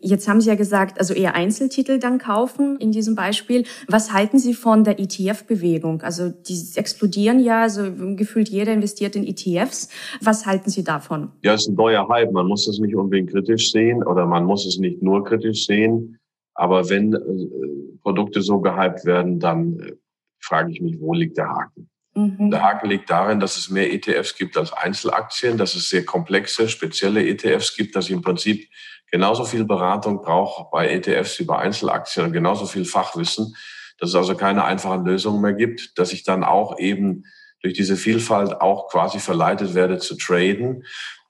Jetzt 0.00 0.26
haben 0.26 0.40
Sie 0.40 0.48
ja 0.48 0.54
gesagt, 0.54 0.98
also 0.98 1.12
eher 1.12 1.34
Einzeltitel 1.34 1.98
dann 1.98 2.18
kaufen 2.18 2.78
in 2.78 2.90
diesem 2.90 3.14
Beispiel. 3.14 3.64
Was 3.86 4.14
halten 4.14 4.38
Sie 4.38 4.54
von 4.54 4.82
der 4.82 4.98
ETF-Bewegung? 4.98 6.00
Also 6.00 6.30
die 6.30 6.58
explodieren 6.76 7.38
ja, 7.38 7.62
also 7.62 7.82
gefühlt 8.16 8.48
jeder 8.48 8.72
investiert 8.72 9.14
in 9.14 9.26
ETFs. 9.26 9.90
Was 10.22 10.46
halten 10.46 10.70
Sie 10.70 10.84
davon? 10.84 11.30
Ja, 11.42 11.52
es 11.52 11.62
ist 11.62 11.68
ein 11.68 11.74
neuer 11.74 12.08
Hype. 12.08 12.32
Man 12.32 12.46
muss 12.46 12.64
das 12.64 12.78
nicht 12.78 12.96
unbedingt 12.96 13.30
kritisch 13.30 13.72
sehen 13.72 14.02
oder 14.02 14.24
man 14.24 14.46
muss 14.46 14.64
es 14.64 14.78
nicht 14.78 15.02
nur 15.02 15.22
kritisch 15.22 15.66
sehen. 15.66 16.18
Aber 16.54 16.88
wenn 16.88 17.12
äh, 17.12 17.18
Produkte 18.02 18.40
so 18.40 18.58
gehypt 18.60 19.04
werden, 19.04 19.38
dann 19.38 19.80
äh, 19.80 19.92
frage 20.40 20.72
ich 20.72 20.80
mich, 20.80 20.98
wo 20.98 21.12
liegt 21.12 21.36
der 21.36 21.48
Haken? 21.48 21.90
Mhm. 22.14 22.50
Der 22.50 22.62
Haken 22.62 22.88
liegt 22.88 23.10
darin, 23.10 23.40
dass 23.40 23.56
es 23.56 23.68
mehr 23.68 23.92
ETFs 23.92 24.36
gibt 24.36 24.56
als 24.56 24.72
Einzelaktien, 24.72 25.58
dass 25.58 25.74
es 25.74 25.88
sehr 25.88 26.04
komplexe, 26.04 26.68
spezielle 26.68 27.26
ETFs 27.26 27.74
gibt, 27.76 27.96
dass 27.96 28.06
ich 28.06 28.12
im 28.12 28.22
Prinzip 28.22 28.68
genauso 29.10 29.44
viel 29.44 29.64
Beratung 29.64 30.22
brauche 30.22 30.68
bei 30.70 30.88
ETFs 30.88 31.38
wie 31.38 31.44
bei 31.44 31.58
Einzelaktien 31.58 32.26
und 32.26 32.32
genauso 32.32 32.66
viel 32.66 32.84
Fachwissen, 32.84 33.54
dass 33.98 34.10
es 34.10 34.16
also 34.16 34.36
keine 34.36 34.64
einfachen 34.64 35.04
Lösungen 35.04 35.40
mehr 35.40 35.52
gibt, 35.52 35.98
dass 35.98 36.12
ich 36.12 36.24
dann 36.24 36.44
auch 36.44 36.78
eben 36.78 37.24
durch 37.62 37.74
diese 37.74 37.96
Vielfalt 37.96 38.60
auch 38.60 38.88
quasi 38.88 39.18
verleitet 39.18 39.74
werde 39.74 39.98
zu 39.98 40.16
traden. 40.16 40.84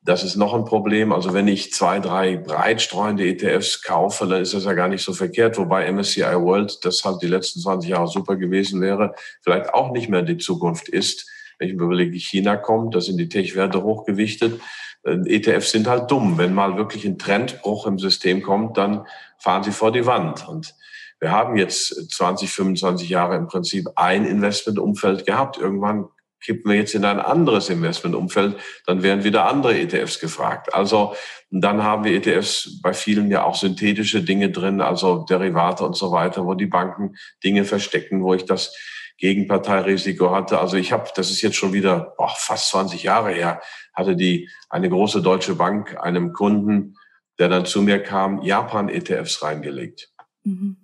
Das 0.06 0.22
ist 0.22 0.36
noch 0.36 0.52
ein 0.52 0.66
Problem. 0.66 1.12
Also 1.12 1.32
wenn 1.32 1.48
ich 1.48 1.72
zwei, 1.72 1.98
drei 1.98 2.36
breitstreuende 2.36 3.26
ETFs 3.26 3.82
kaufe, 3.82 4.26
dann 4.26 4.42
ist 4.42 4.52
das 4.52 4.66
ja 4.66 4.74
gar 4.74 4.88
nicht 4.88 5.02
so 5.02 5.14
verkehrt. 5.14 5.56
Wobei 5.56 5.90
MSCI 5.90 6.20
World, 6.20 6.84
das 6.84 7.04
halt 7.04 7.22
die 7.22 7.26
letzten 7.26 7.60
20 7.60 7.90
Jahre 7.90 8.08
super 8.08 8.36
gewesen 8.36 8.82
wäre, 8.82 9.14
vielleicht 9.40 9.72
auch 9.72 9.92
nicht 9.92 10.10
mehr 10.10 10.20
die 10.20 10.36
Zukunft 10.36 10.90
ist. 10.90 11.26
Wenn 11.58 11.68
ich 11.70 11.74
mir 11.74 11.84
überlege, 11.84 12.18
China 12.18 12.56
kommt, 12.56 12.94
da 12.94 13.00
sind 13.00 13.16
die 13.16 13.30
Tech-Werte 13.30 13.82
hochgewichtet. 13.82 14.60
Äh, 15.04 15.20
ETFs 15.26 15.70
sind 15.70 15.86
halt 15.86 16.10
dumm. 16.10 16.36
Wenn 16.36 16.52
mal 16.52 16.76
wirklich 16.76 17.06
ein 17.06 17.18
Trendbruch 17.18 17.86
im 17.86 17.98
System 17.98 18.42
kommt, 18.42 18.76
dann 18.76 19.06
fahren 19.38 19.62
sie 19.62 19.72
vor 19.72 19.90
die 19.90 20.04
Wand. 20.04 20.46
Und 20.46 20.74
wir 21.18 21.30
haben 21.30 21.56
jetzt 21.56 22.12
20, 22.12 22.50
25 22.50 23.08
Jahre 23.08 23.36
im 23.36 23.46
Prinzip 23.46 23.88
ein 23.96 24.26
Investmentumfeld 24.26 25.24
gehabt. 25.24 25.56
Irgendwann 25.56 26.08
kippen 26.44 26.70
wir 26.70 26.78
jetzt 26.78 26.94
in 26.94 27.04
ein 27.04 27.18
anderes 27.18 27.70
Investmentumfeld, 27.70 28.56
dann 28.86 29.02
werden 29.02 29.24
wieder 29.24 29.46
andere 29.46 29.78
ETFs 29.78 30.20
gefragt. 30.20 30.74
Also 30.74 31.14
dann 31.50 31.82
haben 31.82 32.04
wir 32.04 32.12
ETFs 32.12 32.80
bei 32.82 32.92
vielen 32.92 33.30
ja 33.30 33.44
auch 33.44 33.54
synthetische 33.54 34.22
Dinge 34.22 34.50
drin, 34.50 34.80
also 34.80 35.24
Derivate 35.24 35.84
und 35.84 35.96
so 35.96 36.12
weiter, 36.12 36.44
wo 36.44 36.54
die 36.54 36.66
Banken 36.66 37.16
Dinge 37.42 37.64
verstecken, 37.64 38.22
wo 38.22 38.34
ich 38.34 38.44
das 38.44 38.76
Gegenparteirisiko 39.18 40.34
hatte. 40.34 40.58
Also 40.58 40.76
ich 40.76 40.92
habe, 40.92 41.08
das 41.14 41.30
ist 41.30 41.40
jetzt 41.40 41.56
schon 41.56 41.72
wieder 41.72 42.14
boah, 42.18 42.32
fast 42.36 42.70
20 42.70 43.02
Jahre 43.02 43.32
her, 43.32 43.60
hatte 43.94 44.16
die 44.16 44.50
eine 44.68 44.90
große 44.90 45.22
deutsche 45.22 45.54
Bank 45.54 45.96
einem 46.00 46.32
Kunden, 46.32 46.96
der 47.38 47.48
dann 47.48 47.64
zu 47.64 47.82
mir 47.82 48.02
kam, 48.02 48.42
Japan-ETFs 48.42 49.42
reingelegt. 49.42 50.10
Mhm. 50.44 50.76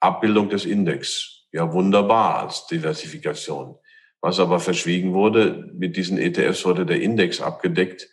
Abbildung 0.00 0.48
des 0.48 0.64
Index. 0.64 1.46
Ja, 1.52 1.72
wunderbar 1.72 2.40
als 2.40 2.66
Diversifikation. 2.66 3.76
Was 4.24 4.40
aber 4.40 4.58
verschwiegen 4.58 5.12
wurde, 5.12 5.70
mit 5.74 5.98
diesen 5.98 6.16
ETFs 6.16 6.64
wurde 6.64 6.86
der 6.86 6.98
Index 6.98 7.42
abgedeckt. 7.42 8.08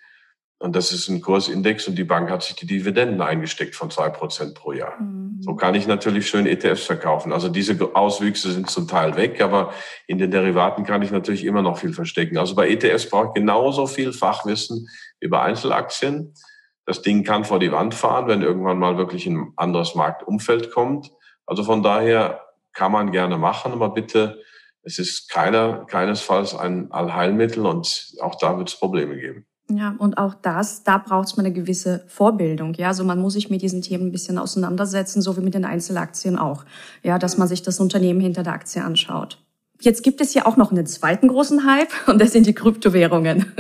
Und 0.60 0.76
das 0.76 0.92
ist 0.92 1.08
ein 1.08 1.22
Kursindex 1.22 1.88
und 1.88 1.98
die 1.98 2.04
Bank 2.04 2.30
hat 2.30 2.44
sich 2.44 2.54
die 2.54 2.66
Dividenden 2.66 3.22
eingesteckt 3.22 3.76
von 3.76 3.90
zwei 3.90 4.10
Prozent 4.10 4.54
pro 4.54 4.74
Jahr. 4.74 5.00
Mhm. 5.00 5.38
So 5.40 5.56
kann 5.56 5.74
ich 5.74 5.88
natürlich 5.88 6.28
schön 6.28 6.48
ETFs 6.48 6.84
verkaufen. 6.84 7.32
Also 7.32 7.48
diese 7.48 7.96
Auswüchse 7.96 8.52
sind 8.52 8.70
zum 8.70 8.90
Teil 8.90 9.16
weg, 9.16 9.40
aber 9.40 9.72
in 10.06 10.18
den 10.18 10.32
Derivaten 10.32 10.84
kann 10.84 11.02
ich 11.02 11.12
natürlich 11.12 11.46
immer 11.46 11.62
noch 11.62 11.78
viel 11.78 11.94
verstecken. 11.94 12.38
Also 12.38 12.56
bei 12.56 12.68
ETFs 12.68 13.10
brauche 13.10 13.28
ich 13.28 13.34
genauso 13.36 13.88
viel 13.88 14.12
Fachwissen 14.12 14.90
wie 15.22 15.30
bei 15.30 15.40
Einzelaktien. 15.40 16.34
Das 16.86 17.02
Ding 17.02 17.24
kann 17.24 17.46
vor 17.46 17.60
die 17.60 17.72
Wand 17.72 17.94
fahren, 17.94 18.28
wenn 18.28 18.42
irgendwann 18.42 18.80
mal 18.80 18.98
wirklich 18.98 19.28
ein 19.28 19.54
anderes 19.56 19.96
Marktumfeld 19.96 20.72
kommt. 20.72 21.10
Also 21.46 21.64
von 21.64 21.82
daher 21.82 22.42
kann 22.74 22.92
man 22.92 23.14
gerne 23.14 23.38
machen, 23.38 23.72
aber 23.72 23.94
bitte, 23.94 24.42
es 24.84 25.00
ist 25.00 25.30
keiner, 25.30 25.86
keinesfalls 25.86 26.56
ein 26.56 26.92
Allheilmittel 26.92 27.66
und 27.66 28.14
auch 28.22 28.36
da 28.36 28.58
wird 28.58 28.70
es 28.70 28.80
Probleme 28.80 29.18
geben. 29.18 29.46
Ja, 29.70 29.96
und 29.98 30.18
auch 30.18 30.34
das, 30.34 30.84
da 30.84 30.98
braucht 30.98 31.28
es 31.28 31.38
mal 31.38 31.46
eine 31.46 31.54
gewisse 31.54 32.04
Vorbildung. 32.08 32.74
Ja, 32.74 32.90
also 32.90 33.04
man 33.04 33.20
muss 33.20 33.34
sich 33.34 33.50
mit 33.50 33.62
diesen 33.62 33.82
Themen 33.82 34.08
ein 34.08 34.12
bisschen 34.12 34.38
auseinandersetzen, 34.38 35.22
so 35.22 35.38
wie 35.38 35.42
mit 35.42 35.54
den 35.54 35.66
Einzelaktien 35.66 36.38
auch. 36.38 36.66
Ja, 37.04 37.18
dass 37.18 37.38
man 37.38 37.48
sich 37.48 37.62
das 37.62 37.80
Unternehmen 37.80 38.20
hinter 38.20 38.44
der 38.44 38.54
Aktie 38.54 38.84
anschaut. 38.84 39.42
Jetzt 39.82 40.04
gibt 40.04 40.22
es 40.22 40.34
ja 40.36 40.46
auch 40.46 40.58
noch 40.58 40.72
einen 40.72 40.86
zweiten 40.86 41.28
großen 41.28 41.66
Hype 41.66 41.92
und 42.08 42.20
das 42.22 42.32
sind 42.32 42.46
die 42.46 42.54
Kryptowährungen. 42.54 43.52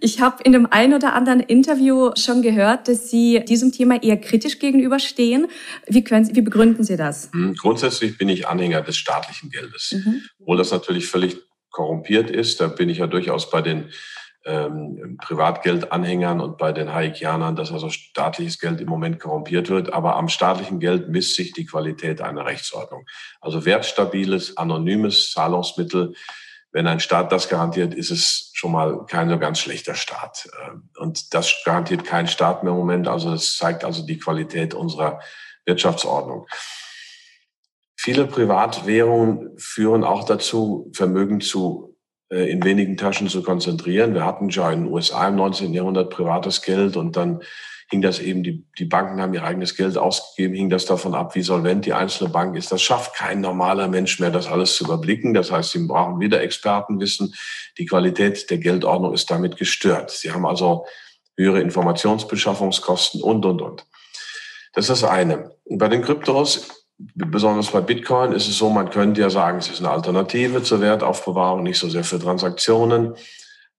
Ich 0.00 0.20
habe 0.20 0.42
in 0.44 0.52
dem 0.52 0.66
einen 0.66 0.94
oder 0.94 1.14
anderen 1.14 1.40
Interview 1.40 2.10
schon 2.16 2.42
gehört, 2.42 2.88
dass 2.88 3.10
Sie 3.10 3.44
diesem 3.44 3.72
Thema 3.72 4.02
eher 4.02 4.16
kritisch 4.16 4.58
gegenüberstehen. 4.58 5.46
Wie, 5.86 6.04
können 6.04 6.24
Sie, 6.24 6.34
wie 6.36 6.42
begründen 6.42 6.84
Sie 6.84 6.96
das? 6.96 7.30
Hm, 7.32 7.54
grundsätzlich 7.54 8.18
bin 8.18 8.28
ich 8.28 8.46
Anhänger 8.46 8.82
des 8.82 8.96
staatlichen 8.96 9.50
Geldes. 9.50 9.92
Mhm. 9.92 10.22
Obwohl 10.40 10.58
das 10.58 10.70
natürlich 10.70 11.06
völlig 11.06 11.38
korrumpiert 11.70 12.30
ist, 12.30 12.60
da 12.60 12.68
bin 12.68 12.88
ich 12.88 12.98
ja 12.98 13.06
durchaus 13.06 13.50
bei 13.50 13.62
den 13.62 13.90
ähm, 14.44 15.18
Privatgeldanhängern 15.22 16.40
und 16.40 16.58
bei 16.58 16.72
den 16.72 16.92
Haikianern, 16.92 17.56
dass 17.56 17.72
also 17.72 17.90
staatliches 17.90 18.58
Geld 18.58 18.80
im 18.80 18.88
Moment 18.88 19.20
korrumpiert 19.20 19.68
wird. 19.70 19.92
Aber 19.92 20.16
am 20.16 20.28
staatlichen 20.28 20.80
Geld 20.80 21.08
misst 21.08 21.36
sich 21.36 21.52
die 21.52 21.66
Qualität 21.66 22.20
einer 22.20 22.44
Rechtsordnung. 22.44 23.06
Also 23.40 23.64
wertstabiles, 23.64 24.56
anonymes 24.56 25.32
Zahlungsmittel. 25.32 26.14
Wenn 26.72 26.86
ein 26.86 27.00
Staat 27.00 27.30
das 27.32 27.48
garantiert, 27.48 27.94
ist 27.94 28.10
es 28.10 28.50
schon 28.54 28.72
mal 28.72 29.04
kein 29.06 29.28
so 29.28 29.38
ganz 29.38 29.58
schlechter 29.58 29.94
Staat. 29.94 30.48
Ähm, 30.66 30.88
und 30.96 31.34
das 31.34 31.54
garantiert 31.64 32.04
kein 32.04 32.26
Staat 32.26 32.62
mehr 32.64 32.72
im 32.72 32.78
Moment. 32.78 33.08
Also 33.08 33.30
das 33.30 33.56
zeigt 33.56 33.84
also 33.84 34.04
die 34.04 34.18
Qualität 34.18 34.74
unserer 34.74 35.20
Wirtschaftsordnung. 35.66 36.46
Viele 37.96 38.26
Privatwährungen 38.26 39.56
führen 39.58 40.02
auch 40.02 40.24
dazu, 40.24 40.90
Vermögen 40.92 41.40
zu 41.40 41.91
in 42.32 42.64
wenigen 42.64 42.96
Taschen 42.96 43.28
zu 43.28 43.42
konzentrieren. 43.42 44.14
Wir 44.14 44.24
hatten 44.24 44.50
schon 44.50 44.72
in 44.72 44.84
den 44.84 44.92
USA 44.92 45.28
im 45.28 45.36
19. 45.36 45.72
Jahrhundert 45.72 46.10
privates 46.10 46.62
Geld 46.62 46.96
und 46.96 47.16
dann 47.16 47.40
hing 47.92 48.00
das 48.00 48.20
eben, 48.20 48.42
die, 48.42 48.64
die 48.78 48.86
Banken 48.86 49.20
haben 49.20 49.34
ihr 49.34 49.44
eigenes 49.44 49.76
Geld 49.76 49.98
ausgegeben, 49.98 50.54
hing 50.54 50.70
das 50.70 50.86
davon 50.86 51.14
ab, 51.14 51.34
wie 51.34 51.42
solvent 51.42 51.84
die 51.84 51.92
einzelne 51.92 52.30
Bank 52.30 52.56
ist. 52.56 52.72
Das 52.72 52.80
schafft 52.80 53.14
kein 53.14 53.42
normaler 53.42 53.86
Mensch 53.86 54.18
mehr, 54.18 54.30
das 54.30 54.46
alles 54.46 54.76
zu 54.76 54.84
überblicken. 54.84 55.34
Das 55.34 55.52
heißt, 55.52 55.72
sie 55.72 55.86
brauchen 55.86 56.18
wieder 56.18 56.40
Expertenwissen. 56.40 57.34
Die 57.76 57.84
Qualität 57.84 58.48
der 58.48 58.58
Geldordnung 58.58 59.12
ist 59.12 59.30
damit 59.30 59.58
gestört. 59.58 60.10
Sie 60.10 60.32
haben 60.32 60.46
also 60.46 60.86
höhere 61.36 61.60
Informationsbeschaffungskosten 61.60 63.22
und, 63.22 63.44
und, 63.44 63.60
und. 63.60 63.86
Das 64.72 64.88
ist 64.88 65.02
das 65.02 65.10
eine. 65.10 65.50
Und 65.64 65.76
bei 65.76 65.88
den 65.88 66.00
Kryptos 66.00 66.81
besonders 67.14 67.70
bei 67.70 67.80
Bitcoin 67.80 68.32
ist 68.32 68.48
es 68.48 68.58
so, 68.58 68.70
man 68.70 68.90
könnte 68.90 69.20
ja 69.20 69.30
sagen, 69.30 69.58
es 69.58 69.68
ist 69.68 69.80
eine 69.80 69.90
Alternative 69.90 70.62
zur 70.62 70.80
Wertaufbewahrung, 70.80 71.62
nicht 71.62 71.78
so 71.78 71.88
sehr 71.88 72.04
für 72.04 72.18
Transaktionen. 72.18 73.14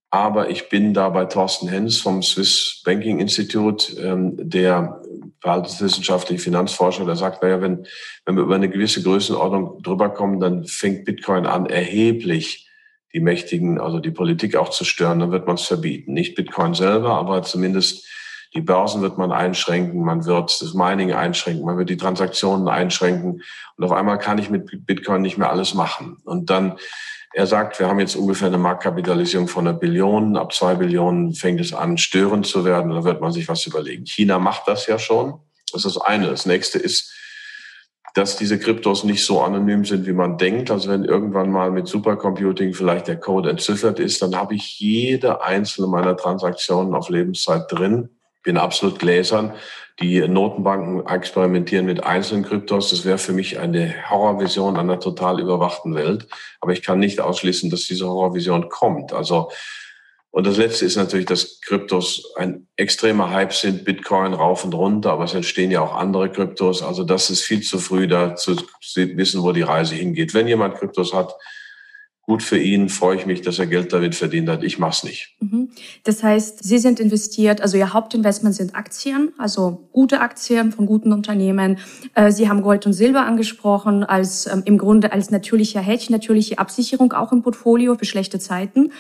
Aber 0.09 0.49
ich 0.51 0.69
bin 0.69 0.93
da 0.93 1.09
bei 1.09 1.25
Thorsten 1.25 1.67
Hens 1.67 1.97
vom 1.97 2.21
Swiss 2.21 2.83
Banking 2.85 3.19
Institute, 3.19 3.99
ähm, 3.99 4.33
der 4.37 5.01
verhaltenswissenschaftliche 5.41 6.41
Finanzforscher, 6.41 7.05
der 7.05 7.15
sagt, 7.15 7.41
naja, 7.41 7.61
wenn, 7.61 7.87
wenn 8.25 8.35
wir 8.35 8.43
über 8.43 8.55
eine 8.55 8.69
gewisse 8.69 9.01
Größenordnung 9.01 9.81
drüber 9.81 10.09
kommen, 10.09 10.39
dann 10.39 10.65
fängt 10.65 11.05
Bitcoin 11.05 11.47
an, 11.47 11.65
erheblich 11.65 12.69
die 13.13 13.19
Mächtigen, 13.19 13.79
also 13.79 13.99
die 13.99 14.11
Politik 14.11 14.55
auch 14.55 14.69
zu 14.69 14.85
stören, 14.85 15.19
dann 15.19 15.31
wird 15.31 15.47
man 15.47 15.55
es 15.55 15.63
verbieten. 15.63 16.13
Nicht 16.13 16.35
Bitcoin 16.35 16.73
selber, 16.73 17.15
aber 17.15 17.43
zumindest 17.43 18.07
die 18.53 18.61
Börsen 18.61 19.01
wird 19.01 19.17
man 19.17 19.31
einschränken, 19.31 20.03
man 20.03 20.25
wird 20.25 20.61
das 20.61 20.73
Mining 20.73 21.11
einschränken, 21.11 21.65
man 21.65 21.77
wird 21.77 21.89
die 21.89 21.97
Transaktionen 21.97 22.67
einschränken. 22.67 23.41
Und 23.77 23.83
auf 23.83 23.91
einmal 23.91 24.19
kann 24.19 24.37
ich 24.37 24.49
mit 24.49 24.85
Bitcoin 24.85 25.21
nicht 25.21 25.37
mehr 25.37 25.49
alles 25.49 25.73
machen. 25.73 26.17
Und 26.23 26.49
dann, 26.51 26.77
er 27.33 27.47
sagt, 27.47 27.79
wir 27.79 27.87
haben 27.87 27.99
jetzt 27.99 28.15
ungefähr 28.15 28.49
eine 28.49 28.59
Marktkapitalisierung 28.59 29.47
von 29.47 29.67
einer 29.67 29.77
Billion. 29.77 30.37
Ab 30.37 30.53
zwei 30.53 30.75
Billionen 30.75 31.33
fängt 31.33 31.61
es 31.61 31.73
an, 31.73 31.97
störend 31.97 32.45
zu 32.45 32.63
werden. 32.63 32.91
Da 32.91 33.03
wird 33.03 33.21
man 33.21 33.31
sich 33.31 33.47
was 33.47 33.65
überlegen. 33.65 34.05
China 34.05 34.37
macht 34.37 34.67
das 34.67 34.85
ja 34.85 34.99
schon. 34.99 35.39
Das 35.71 35.85
ist 35.85 35.95
das 35.95 36.03
eine. 36.03 36.27
Das 36.27 36.45
nächste 36.45 36.77
ist, 36.77 37.11
dass 38.13 38.37
diese 38.37 38.59
Kryptos 38.59 39.03
nicht 39.03 39.25
so 39.25 39.41
anonym 39.41 39.83
sind, 39.83 40.05
wie 40.05 40.13
man 40.13 40.37
denkt. 40.37 40.69
Also 40.69 40.91
wenn 40.91 41.05
irgendwann 41.05 41.49
mal 41.49 41.71
mit 41.71 41.87
Supercomputing 41.87 42.75
vielleicht 42.75 43.07
der 43.07 43.19
Code 43.19 43.49
entziffert 43.49 43.99
ist, 43.99 44.21
dann 44.21 44.35
habe 44.35 44.53
ich 44.53 44.79
jede 44.79 45.41
einzelne 45.41 45.87
meiner 45.87 46.15
Transaktionen 46.15 46.93
auf 46.93 47.09
Lebenszeit 47.09 47.63
drin 47.71 48.09
bin 48.43 48.57
absolut 48.57 48.99
gläsern. 48.99 49.53
Die 49.99 50.27
Notenbanken 50.27 51.05
experimentieren 51.07 51.85
mit 51.85 52.03
einzelnen 52.03 52.43
Kryptos. 52.43 52.89
Das 52.89 53.05
wäre 53.05 53.17
für 53.17 53.33
mich 53.33 53.59
eine 53.59 53.93
Horrorvision 54.09 54.77
einer 54.77 54.99
total 54.99 55.39
überwachten 55.39 55.95
Welt. 55.95 56.27
Aber 56.61 56.73
ich 56.73 56.81
kann 56.81 56.99
nicht 56.99 57.21
ausschließen, 57.21 57.69
dass 57.69 57.85
diese 57.85 58.07
Horrorvision 58.07 58.69
kommt. 58.69 59.13
Also, 59.13 59.51
und 60.31 60.47
das 60.47 60.57
Letzte 60.57 60.85
ist 60.85 60.95
natürlich, 60.95 61.27
dass 61.27 61.61
Kryptos 61.61 62.33
ein 62.37 62.67
extremer 62.75 63.29
Hype 63.29 63.53
sind, 63.53 63.85
Bitcoin 63.85 64.33
rauf 64.33 64.65
und 64.65 64.73
runter, 64.73 65.11
aber 65.11 65.25
es 65.25 65.35
entstehen 65.35 65.69
ja 65.69 65.81
auch 65.81 65.95
andere 65.95 66.31
Kryptos. 66.31 66.81
Also 66.81 67.03
das 67.03 67.29
ist 67.29 67.43
viel 67.43 67.61
zu 67.61 67.77
früh, 67.77 68.07
da 68.07 68.35
zu 68.35 68.55
wissen, 68.95 69.43
wo 69.43 69.51
die 69.51 69.61
Reise 69.61 69.93
hingeht. 69.93 70.33
Wenn 70.33 70.47
jemand 70.47 70.75
Kryptos 70.75 71.13
hat, 71.13 71.35
gut 72.25 72.41
für 72.41 72.57
ihn, 72.57 72.87
freue 72.87 73.17
ich 73.17 73.25
mich, 73.25 73.41
dass 73.41 73.59
er 73.59 73.67
Geld 73.67 73.91
damit 73.91 74.15
verdient 74.15 74.47
hat. 74.47 74.63
Ich 74.63 74.79
mach's 74.79 75.03
nicht. 75.03 75.35
Mhm. 75.41 75.71
Das 76.05 76.23
heißt, 76.23 76.63
Sie 76.63 76.77
sind 76.77 77.01
investiert, 77.01 77.59
also 77.59 77.77
Ihr 77.77 77.93
Hauptinvestment 77.93 78.55
sind 78.55 78.75
Aktien, 78.75 79.33
also 79.37 79.89
gute 79.91 80.21
Aktien 80.21 80.71
von 80.71 80.85
guten 80.85 81.11
Unternehmen. 81.11 81.79
Äh, 82.15 82.31
Sie 82.31 82.47
haben 82.47 82.61
Gold 82.61 82.85
und 82.85 82.93
Silber 82.93 83.25
angesprochen 83.25 84.05
als 84.05 84.47
ähm, 84.47 84.63
im 84.65 84.77
Grunde 84.77 85.11
als 85.11 85.31
natürlicher 85.31 85.81
Hedge, 85.81 86.07
natürliche 86.11 86.59
Absicherung 86.59 87.11
auch 87.11 87.33
im 87.33 87.41
Portfolio 87.41 87.95
für 87.95 88.05
schlechte 88.05 88.39
Zeiten. 88.39 88.93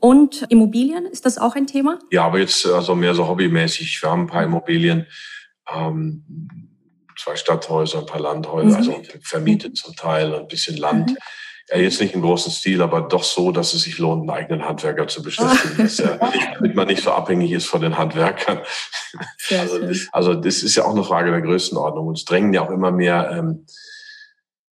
Und 0.00 0.44
Immobilien, 0.48 1.06
ist 1.06 1.26
das 1.26 1.38
auch 1.38 1.54
ein 1.54 1.68
Thema? 1.68 2.00
Ja, 2.10 2.24
aber 2.24 2.40
jetzt 2.40 2.66
also 2.66 2.96
mehr 2.96 3.14
so 3.14 3.28
hobbymäßig. 3.28 4.02
Wir 4.02 4.10
haben 4.10 4.22
ein 4.22 4.26
paar 4.26 4.42
Immobilien. 4.42 5.06
Ähm, 5.72 6.24
zwei 7.16 7.36
Stadthäuser, 7.36 8.00
ein 8.00 8.06
paar 8.06 8.20
Landhäuser, 8.20 8.68
mhm. 8.70 8.74
also 8.74 9.02
vermietet 9.22 9.76
zum 9.76 9.94
Teil, 9.94 10.34
ein 10.34 10.48
bisschen 10.48 10.76
Land. 10.76 11.10
Mhm 11.10 11.16
ja, 11.74 11.82
jetzt 11.82 12.00
nicht 12.00 12.14
im 12.14 12.22
großen 12.22 12.52
Stil, 12.52 12.82
aber 12.82 13.02
doch 13.02 13.24
so, 13.24 13.50
dass 13.50 13.74
es 13.74 13.82
sich 13.82 13.98
lohnt, 13.98 14.22
einen 14.22 14.30
eigenen 14.30 14.64
Handwerker 14.64 15.08
zu 15.08 15.22
beschäftigen, 15.22 15.82
dass 15.82 15.98
er, 15.98 16.18
damit 16.54 16.74
man 16.74 16.86
nicht 16.86 17.02
so 17.02 17.10
abhängig 17.10 17.52
ist 17.52 17.66
von 17.66 17.80
den 17.80 17.98
Handwerkern. 17.98 18.60
Also, 19.50 19.80
also, 20.12 20.34
das 20.34 20.62
ist 20.62 20.76
ja 20.76 20.84
auch 20.84 20.94
eine 20.94 21.04
Frage 21.04 21.30
der 21.30 21.42
Größenordnung. 21.42 22.06
Uns 22.06 22.24
drängen 22.24 22.52
ja 22.52 22.62
auch 22.62 22.70
immer 22.70 22.90
mehr 22.90 23.30
ähm, 23.30 23.66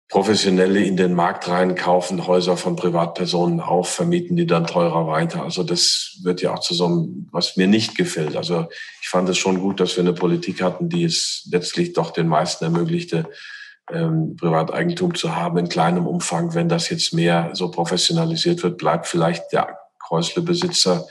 Professionelle 0.08 0.82
in 0.82 0.96
den 0.96 1.12
Markt 1.12 1.48
rein, 1.48 1.74
kaufen 1.74 2.26
Häuser 2.26 2.56
von 2.56 2.76
Privatpersonen 2.76 3.60
auf, 3.60 3.90
vermieten 3.90 4.36
die 4.36 4.46
dann 4.46 4.66
teurer 4.66 5.06
weiter. 5.06 5.42
Also 5.42 5.62
das 5.62 6.18
wird 6.22 6.40
ja 6.40 6.54
auch 6.54 6.60
zu 6.60 6.72
so 6.72 6.86
einem, 6.86 7.28
was 7.30 7.58
mir 7.58 7.66
nicht 7.66 7.94
gefällt. 7.94 8.34
Also 8.34 8.68
ich 9.02 9.08
fand 9.08 9.28
es 9.28 9.36
schon 9.36 9.60
gut, 9.60 9.80
dass 9.80 9.96
wir 9.96 10.02
eine 10.02 10.14
Politik 10.14 10.62
hatten, 10.62 10.88
die 10.88 11.04
es 11.04 11.46
letztlich 11.50 11.92
doch 11.92 12.10
den 12.10 12.26
meisten 12.26 12.64
ermöglichte, 12.64 13.28
ähm, 13.92 14.36
Privateigentum 14.36 15.14
zu 15.14 15.36
haben 15.36 15.58
in 15.58 15.68
kleinem 15.68 16.06
Umfang. 16.06 16.54
Wenn 16.54 16.68
das 16.68 16.88
jetzt 16.90 17.12
mehr 17.14 17.50
so 17.52 17.70
professionalisiert 17.70 18.62
wird, 18.62 18.78
bleibt 18.78 19.06
vielleicht 19.06 19.52
der 19.52 19.78
Häuslebesitzer 20.10 21.06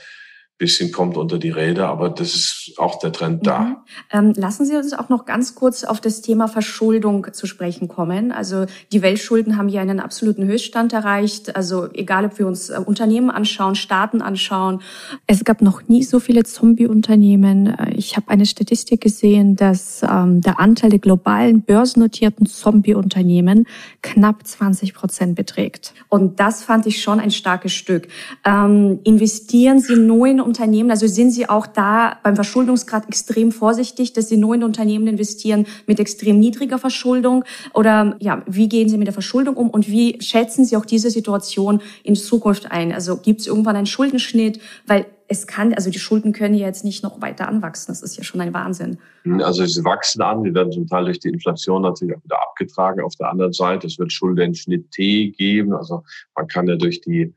bisschen 0.58 0.90
kommt 0.90 1.16
unter 1.16 1.38
die 1.38 1.50
Räder, 1.50 1.88
aber 1.88 2.10
das 2.10 2.34
ist 2.34 2.72
auch 2.78 2.98
der 2.98 3.12
Trend 3.12 3.46
da. 3.46 3.60
Mhm. 3.60 3.76
Ähm, 4.10 4.32
lassen 4.36 4.66
Sie 4.66 4.76
uns 4.76 4.92
auch 4.92 5.08
noch 5.08 5.24
ganz 5.24 5.54
kurz 5.54 5.84
auf 5.84 6.00
das 6.00 6.20
Thema 6.20 6.48
Verschuldung 6.48 7.28
zu 7.32 7.46
sprechen 7.46 7.86
kommen. 7.86 8.32
Also 8.32 8.66
die 8.92 9.00
Weltschulden 9.00 9.56
haben 9.56 9.68
hier 9.68 9.80
einen 9.80 10.00
absoluten 10.00 10.46
Höchststand 10.46 10.92
erreicht. 10.92 11.54
Also 11.54 11.88
egal, 11.92 12.24
ob 12.24 12.38
wir 12.40 12.46
uns 12.48 12.70
äh, 12.70 12.80
Unternehmen 12.84 13.30
anschauen, 13.30 13.76
Staaten 13.76 14.20
anschauen. 14.20 14.82
Es 15.28 15.44
gab 15.44 15.62
noch 15.62 15.86
nie 15.86 16.02
so 16.02 16.18
viele 16.18 16.42
Zombie-Unternehmen. 16.42 17.66
Äh, 17.66 17.94
ich 17.94 18.16
habe 18.16 18.28
eine 18.28 18.44
Statistik 18.44 19.00
gesehen, 19.00 19.54
dass 19.54 20.02
ähm, 20.02 20.40
der 20.40 20.58
Anteil 20.58 20.90
der 20.90 20.98
globalen 20.98 21.62
börsennotierten 21.62 22.46
Zombie-Unternehmen 22.46 23.66
knapp 24.02 24.44
20 24.44 24.92
Prozent 24.92 25.36
beträgt. 25.36 25.94
Und 26.08 26.40
das 26.40 26.64
fand 26.64 26.86
ich 26.86 27.00
schon 27.00 27.20
ein 27.20 27.30
starkes 27.30 27.72
Stück. 27.72 28.08
Ähm, 28.44 28.98
investieren 29.04 29.78
Sie 29.78 29.94
nur 29.94 30.26
in 30.26 30.47
Unternehmen, 30.48 30.90
also 30.90 31.06
sind 31.06 31.30
Sie 31.30 31.48
auch 31.48 31.66
da 31.66 32.18
beim 32.22 32.34
Verschuldungsgrad 32.34 33.06
extrem 33.06 33.52
vorsichtig, 33.52 34.12
dass 34.12 34.28
Sie 34.28 34.36
nur 34.36 34.54
in 34.54 34.64
Unternehmen 34.64 35.06
investieren 35.06 35.66
mit 35.86 36.00
extrem 36.00 36.38
niedriger 36.40 36.78
Verschuldung? 36.78 37.44
Oder 37.74 38.16
ja, 38.18 38.42
wie 38.46 38.68
gehen 38.68 38.88
Sie 38.88 38.98
mit 38.98 39.06
der 39.06 39.14
Verschuldung 39.14 39.56
um 39.56 39.70
und 39.70 39.88
wie 39.88 40.18
schätzen 40.20 40.64
Sie 40.64 40.76
auch 40.76 40.86
diese 40.86 41.10
Situation 41.10 41.80
in 42.02 42.16
Zukunft 42.16 42.72
ein? 42.72 42.92
Also 42.92 43.18
gibt 43.18 43.40
es 43.40 43.46
irgendwann 43.46 43.76
einen 43.76 43.86
Schuldenschnitt? 43.86 44.60
Weil 44.86 45.06
es 45.28 45.46
kann, 45.46 45.74
also 45.74 45.90
die 45.90 45.98
Schulden 45.98 46.32
können 46.32 46.54
ja 46.54 46.66
jetzt 46.66 46.84
nicht 46.84 47.02
noch 47.02 47.20
weiter 47.20 47.48
anwachsen. 47.48 47.88
Das 47.88 48.02
ist 48.02 48.16
ja 48.16 48.24
schon 48.24 48.40
ein 48.40 48.54
Wahnsinn. 48.54 48.98
Also 49.42 49.66
sie 49.66 49.84
wachsen 49.84 50.22
an, 50.22 50.42
die 50.42 50.54
werden 50.54 50.72
zum 50.72 50.86
Teil 50.86 51.04
durch 51.04 51.20
die 51.20 51.28
Inflation 51.28 51.82
natürlich 51.82 52.16
auch 52.16 52.24
wieder 52.24 52.40
abgetragen. 52.40 53.02
Auf 53.02 53.14
der 53.16 53.28
anderen 53.28 53.52
Seite, 53.52 53.86
es 53.86 53.98
wird 53.98 54.10
Schuldenschnitt 54.10 54.90
T 54.90 55.28
geben. 55.28 55.74
Also 55.74 56.02
man 56.34 56.46
kann 56.46 56.66
ja 56.66 56.76
durch 56.76 57.02
die 57.02 57.34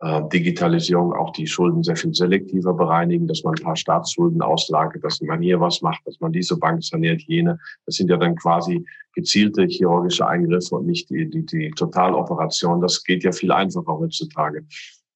äh, 0.00 0.22
Digitalisierung 0.32 1.12
auch 1.12 1.30
die 1.30 1.46
Schulden 1.46 1.82
sehr 1.82 1.96
viel 1.96 2.14
selektiver 2.14 2.72
bereinigen, 2.72 3.26
dass 3.26 3.42
man 3.44 3.54
ein 3.54 3.62
paar 3.62 3.76
Staatsschulden 3.76 4.40
auslagert, 4.40 5.04
dass 5.04 5.20
man 5.20 5.42
hier 5.42 5.60
was 5.60 5.82
macht, 5.82 6.00
dass 6.06 6.18
man 6.20 6.32
diese 6.32 6.56
Bank 6.56 6.82
saniert, 6.82 7.22
jene. 7.22 7.58
Das 7.84 7.96
sind 7.96 8.08
ja 8.08 8.16
dann 8.16 8.34
quasi 8.36 8.84
gezielte 9.14 9.66
chirurgische 9.66 10.26
Eingriffe 10.26 10.76
und 10.76 10.86
nicht 10.86 11.10
die, 11.10 11.28
die, 11.28 11.44
die 11.44 11.70
Totaloperation. 11.72 12.80
Das 12.80 13.04
geht 13.04 13.24
ja 13.24 13.32
viel 13.32 13.52
einfacher 13.52 13.98
heutzutage. 13.98 14.64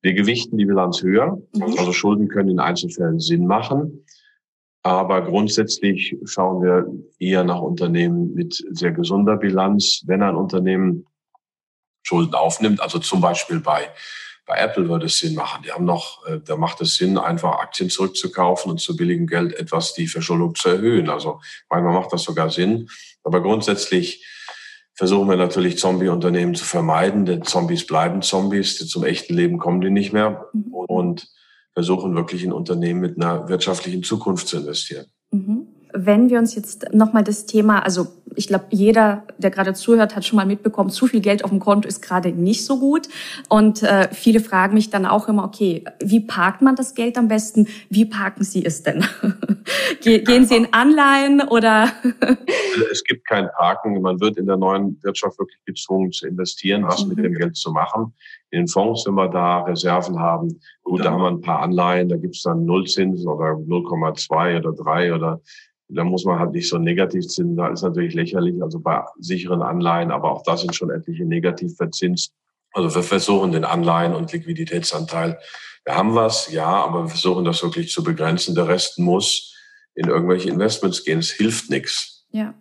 Wir 0.03 0.13
gewichten 0.13 0.59
die 0.59 0.67
Bilanz 0.67 1.03
höher. 1.03 1.41
Mhm. 1.55 1.63
Also 1.79 1.93
Schulden 1.93 2.29
können 2.29 2.51
in 2.51 2.61
Einzelfällen 2.61 3.21
Sinn 3.21 3.47
machen. 3.47 4.05
Aber 4.83 5.23
grundsätzlich 5.23 6.15
schauen 6.27 6.63
wir 6.63 6.87
eher 7.19 7.43
nach 7.43 7.63
Unternehmen 7.63 8.35
mit 8.35 8.63
sehr 8.73 8.93
gesunder 8.93 9.39
Bilanz. 9.39 10.03
Wenn 10.05 10.21
ein 10.21 10.37
Unternehmen 10.37 11.07
Schulden 12.03 12.35
aufnimmt, 12.35 12.83
also 12.83 12.99
zum 12.99 13.23
Beispiel 13.23 13.61
bei 13.61 13.89
bei 14.47 14.57
Apple 14.59 14.89
würde 14.89 15.07
es 15.07 15.19
Sinn 15.19 15.35
machen. 15.35 15.63
Die 15.65 15.73
haben 15.73 15.85
noch, 15.85 16.27
äh, 16.27 16.41
da 16.45 16.57
macht 16.57 16.81
es 16.81 16.97
Sinn, 16.97 17.17
einfach 17.19 17.59
Aktien 17.61 17.91
zurückzukaufen 17.91 18.71
und 18.71 18.81
zu 18.81 18.97
billigem 18.97 19.27
Geld 19.27 19.55
etwas 19.55 19.95
die 19.95 20.07
Verschuldung 20.07 20.55
zu 20.55 20.69
erhöhen. 20.69 21.09
Also 21.09 21.41
manchmal 21.71 21.95
macht 21.95 22.13
das 22.13 22.25
sogar 22.25 22.51
Sinn. 22.51 22.89
Aber 23.23 23.43
grundsätzlich 23.43 24.27
versuchen 24.95 25.29
wir 25.29 25.37
natürlich 25.37 25.79
Zombie-Unternehmen 25.79 26.55
zu 26.55 26.65
vermeiden, 26.65 27.25
denn 27.25 27.43
Zombies 27.43 27.87
bleiben 27.87 28.23
Zombies. 28.23 28.77
Zum 28.89 29.05
echten 29.05 29.35
Leben 29.35 29.59
kommen 29.59 29.81
die 29.81 29.91
nicht 29.91 30.13
mehr. 30.13 30.47
Mhm. 30.53 30.75
Und 30.75 31.29
versuchen 31.75 32.15
wirklich 32.15 32.45
in 32.45 32.53
Unternehmen 32.53 33.01
mit 33.01 33.17
einer 33.17 33.49
wirtschaftlichen 33.49 34.03
Zukunft 34.03 34.49
zu 34.49 34.59
investieren. 34.59 35.07
Mhm. 35.31 35.64
Wenn 35.97 36.29
wir 36.29 36.39
uns 36.39 36.55
jetzt 36.55 36.93
nochmal 36.93 37.23
das 37.23 37.47
Thema, 37.47 37.79
also 37.81 38.09
ich 38.35 38.49
glaube, 38.49 38.65
jeder, 38.71 39.23
der 39.39 39.51
gerade 39.51 39.75
zuhört, 39.75 40.17
hat 40.17 40.25
schon 40.25 40.37
mal 40.37 40.47
mitbekommen, 40.47 40.91
zu 40.91 41.07
viel 41.07 41.21
Geld 41.21 41.45
auf 41.45 41.51
dem 41.51 41.61
Konto 41.61 41.89
ist 41.89 42.03
gerade 42.03 42.31
nicht 42.31 42.65
so 42.65 42.81
gut. 42.81 43.09
Und 43.49 43.83
äh, 43.83 44.09
viele 44.13 44.41
fragen 44.41 44.75
mich 44.75 44.91
dann 44.91 45.07
auch 45.07 45.29
immer, 45.29 45.45
okay, 45.45 45.85
wie 46.03 46.21
parkt 46.21 46.63
man 46.63 46.75
das 46.77 46.95
Geld 46.95 47.17
am 47.17 47.29
besten? 47.29 47.69
Wie 47.91 48.05
parken 48.05 48.45
Sie 48.45 48.65
es 48.65 48.83
denn? 48.83 49.05
Gehen 50.01 50.47
Sie 50.47 50.57
in 50.57 50.73
Anleihen 50.73 51.41
oder? 51.41 51.93
Also 52.21 52.85
es 52.91 53.05
gibt 53.05 53.27
kein 53.27 53.49
Parken. 53.57 54.01
Man 54.01 54.21
wird 54.21 54.37
in 54.37 54.47
der 54.47 54.57
neuen 54.57 54.99
Wirtschaft 55.03 55.39
wirklich 55.39 55.59
gezwungen 55.65 56.13
zu 56.13 56.27
investieren, 56.27 56.85
was 56.85 57.07
mit 57.07 57.19
dem 57.19 57.35
Geld 57.35 57.57
zu 57.57 57.73
machen. 57.73 58.15
In 58.51 58.61
den 58.61 58.69
Fonds, 58.69 59.07
wenn 59.07 59.15
wir 59.15 59.29
da 59.29 59.63
Reserven 59.63 60.19
haben, 60.19 60.61
gut, 60.83 61.05
da 61.05 61.13
haben 61.13 61.23
wir 61.23 61.29
ein 61.29 61.41
paar 61.41 61.61
Anleihen, 61.61 62.09
da 62.09 62.17
gibt 62.17 62.37
es 62.37 62.43
dann 62.43 62.65
Nullzinsen 62.65 63.29
oder 63.29 63.53
0,2 63.53 64.59
oder 64.59 64.73
3 64.73 65.15
oder 65.15 65.41
da 65.89 66.05
muss 66.05 66.25
man 66.25 66.39
halt 66.39 66.53
nicht 66.53 66.69
so 66.69 66.79
negativ 66.79 67.27
zinsern. 67.27 67.57
Da 67.57 67.69
ist 67.69 67.83
natürlich 67.83 68.15
lächerlich, 68.15 68.63
also 68.63 68.81
bei 68.81 69.03
sicheren 69.19 69.63
Anleihen, 69.63 70.11
aber 70.11 70.33
auch 70.33 70.43
da 70.43 70.57
sind 70.57 70.75
schon 70.75 70.91
etliche 70.91 71.25
negativ 71.25 71.77
verzinst. 71.77 72.33
Also 72.73 72.95
wir 72.95 73.03
versuchen 73.03 73.53
den 73.53 73.65
Anleihen- 73.65 74.15
und 74.15 74.33
Liquiditätsanteil. 74.33 75.39
Wir 75.85 75.97
haben 75.97 76.15
was, 76.15 76.51
ja, 76.51 76.67
aber 76.67 77.05
wir 77.05 77.09
versuchen 77.09 77.45
das 77.45 77.63
wirklich 77.63 77.91
zu 77.91 78.03
begrenzen. 78.03 78.55
Der 78.55 78.67
Rest 78.67 78.99
muss 78.99 79.54
in 79.95 80.09
irgendwelche 80.09 80.49
Investments 80.49 81.05
gehen. 81.05 81.21
Es 81.21 81.31
hilft 81.31 81.71
nichts. 81.71 82.27
Ja. 82.31 82.55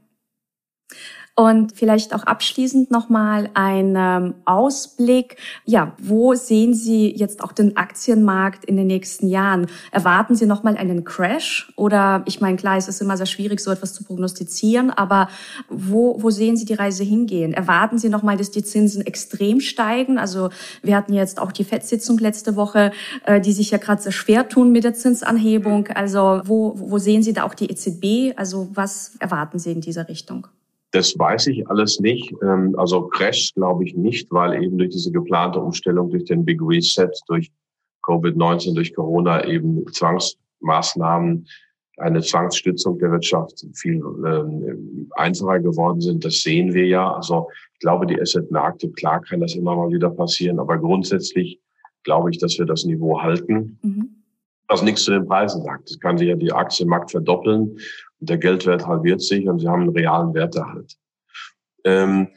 Und 1.35 1.71
vielleicht 1.71 2.13
auch 2.13 2.23
abschließend 2.25 2.91
nochmal 2.91 3.49
ein 3.55 3.95
ähm, 3.97 4.35
Ausblick. 4.45 5.37
Ja, 5.65 5.93
wo 5.97 6.35
sehen 6.35 6.75
Sie 6.75 7.09
jetzt 7.09 7.43
auch 7.43 7.53
den 7.53 7.75
Aktienmarkt 7.75 8.65
in 8.65 8.77
den 8.77 8.85
nächsten 8.85 9.27
Jahren? 9.27 9.65
Erwarten 9.91 10.35
Sie 10.35 10.45
nochmal 10.45 10.77
einen 10.77 11.03
Crash? 11.03 11.73
Oder 11.75 12.21
ich 12.27 12.39
meine, 12.39 12.57
klar, 12.57 12.77
es 12.77 12.87
ist 12.87 13.01
immer 13.01 13.17
sehr 13.17 13.25
schwierig, 13.25 13.61
so 13.61 13.71
etwas 13.71 13.95
zu 13.95 14.03
prognostizieren, 14.03 14.91
aber 14.91 15.27
wo, 15.69 16.21
wo 16.21 16.29
sehen 16.29 16.55
Sie 16.55 16.65
die 16.65 16.75
Reise 16.75 17.03
hingehen? 17.03 17.55
Erwarten 17.55 17.97
Sie 17.97 18.09
nochmal, 18.09 18.37
dass 18.37 18.51
die 18.51 18.63
Zinsen 18.63 19.03
extrem 19.03 19.59
steigen? 19.59 20.19
Also 20.19 20.51
wir 20.83 20.95
hatten 20.95 21.13
jetzt 21.13 21.41
auch 21.41 21.51
die 21.51 21.63
FED-Sitzung 21.63 22.19
letzte 22.19 22.55
Woche, 22.55 22.91
äh, 23.25 23.41
die 23.41 23.53
sich 23.53 23.71
ja 23.71 23.79
gerade 23.79 24.03
sehr 24.03 24.11
schwer 24.11 24.49
tun 24.49 24.71
mit 24.71 24.83
der 24.83 24.93
Zinsanhebung. 24.93 25.87
Also 25.87 26.41
wo, 26.45 26.75
wo 26.75 26.99
sehen 26.99 27.23
Sie 27.23 27.33
da 27.33 27.41
auch 27.41 27.55
die 27.55 27.71
EZB? 27.71 28.37
Also 28.37 28.69
was 28.75 29.15
erwarten 29.19 29.57
Sie 29.57 29.71
in 29.71 29.81
dieser 29.81 30.07
Richtung? 30.07 30.47
Das 30.93 31.17
weiß 31.17 31.47
ich 31.47 31.67
alles 31.67 31.99
nicht. 31.99 32.33
Ähm, 32.43 32.75
also 32.77 33.07
Crash 33.07 33.53
glaube 33.55 33.83
ich 33.83 33.95
nicht, 33.95 34.31
weil 34.31 34.63
eben 34.63 34.77
durch 34.77 34.91
diese 34.91 35.11
geplante 35.11 35.59
Umstellung, 35.59 36.11
durch 36.11 36.25
den 36.25 36.45
Big 36.45 36.61
Reset, 36.61 37.09
durch 37.27 37.51
Covid-19, 38.03 38.75
durch 38.75 38.93
Corona 38.93 39.43
eben 39.45 39.85
Zwangsmaßnahmen, 39.91 41.47
eine 41.97 42.21
Zwangsstützung 42.21 42.99
der 42.99 43.11
Wirtschaft 43.11 43.65
viel 43.73 44.01
ähm, 44.25 45.09
einfacher 45.15 45.59
geworden 45.59 45.99
sind. 45.99 46.23
Das 46.25 46.41
sehen 46.41 46.73
wir 46.73 46.85
ja. 46.85 47.11
Also 47.11 47.47
ich 47.73 47.79
glaube, 47.79 48.05
die 48.05 48.19
Asset-Märkte, 48.19 48.89
klar 48.91 49.21
kann 49.21 49.41
das 49.41 49.55
immer 49.55 49.75
mal 49.75 49.89
wieder 49.89 50.11
passieren, 50.11 50.59
aber 50.59 50.77
grundsätzlich 50.77 51.59
glaube 52.03 52.29
ich, 52.29 52.37
dass 52.37 52.57
wir 52.59 52.65
das 52.65 52.85
Niveau 52.85 53.19
halten. 53.19 53.79
Mhm. 53.81 54.09
Was 54.67 54.81
nichts 54.81 55.03
zu 55.03 55.11
den 55.11 55.27
Preisen 55.27 55.63
sagt. 55.63 55.89
Es 55.89 55.99
kann 55.99 56.17
sich 56.17 56.29
ja 56.29 56.35
die 56.35 56.51
Aktienmarkt 56.51 57.11
verdoppeln 57.11 57.77
der 58.25 58.37
Geldwert 58.37 58.87
halbiert 58.87 59.21
sich 59.21 59.47
und 59.47 59.59
sie 59.59 59.67
haben 59.67 59.81
einen 59.83 59.95
realen 59.95 60.33
Werterhalt. 60.33 60.95
Ähm, 61.83 62.29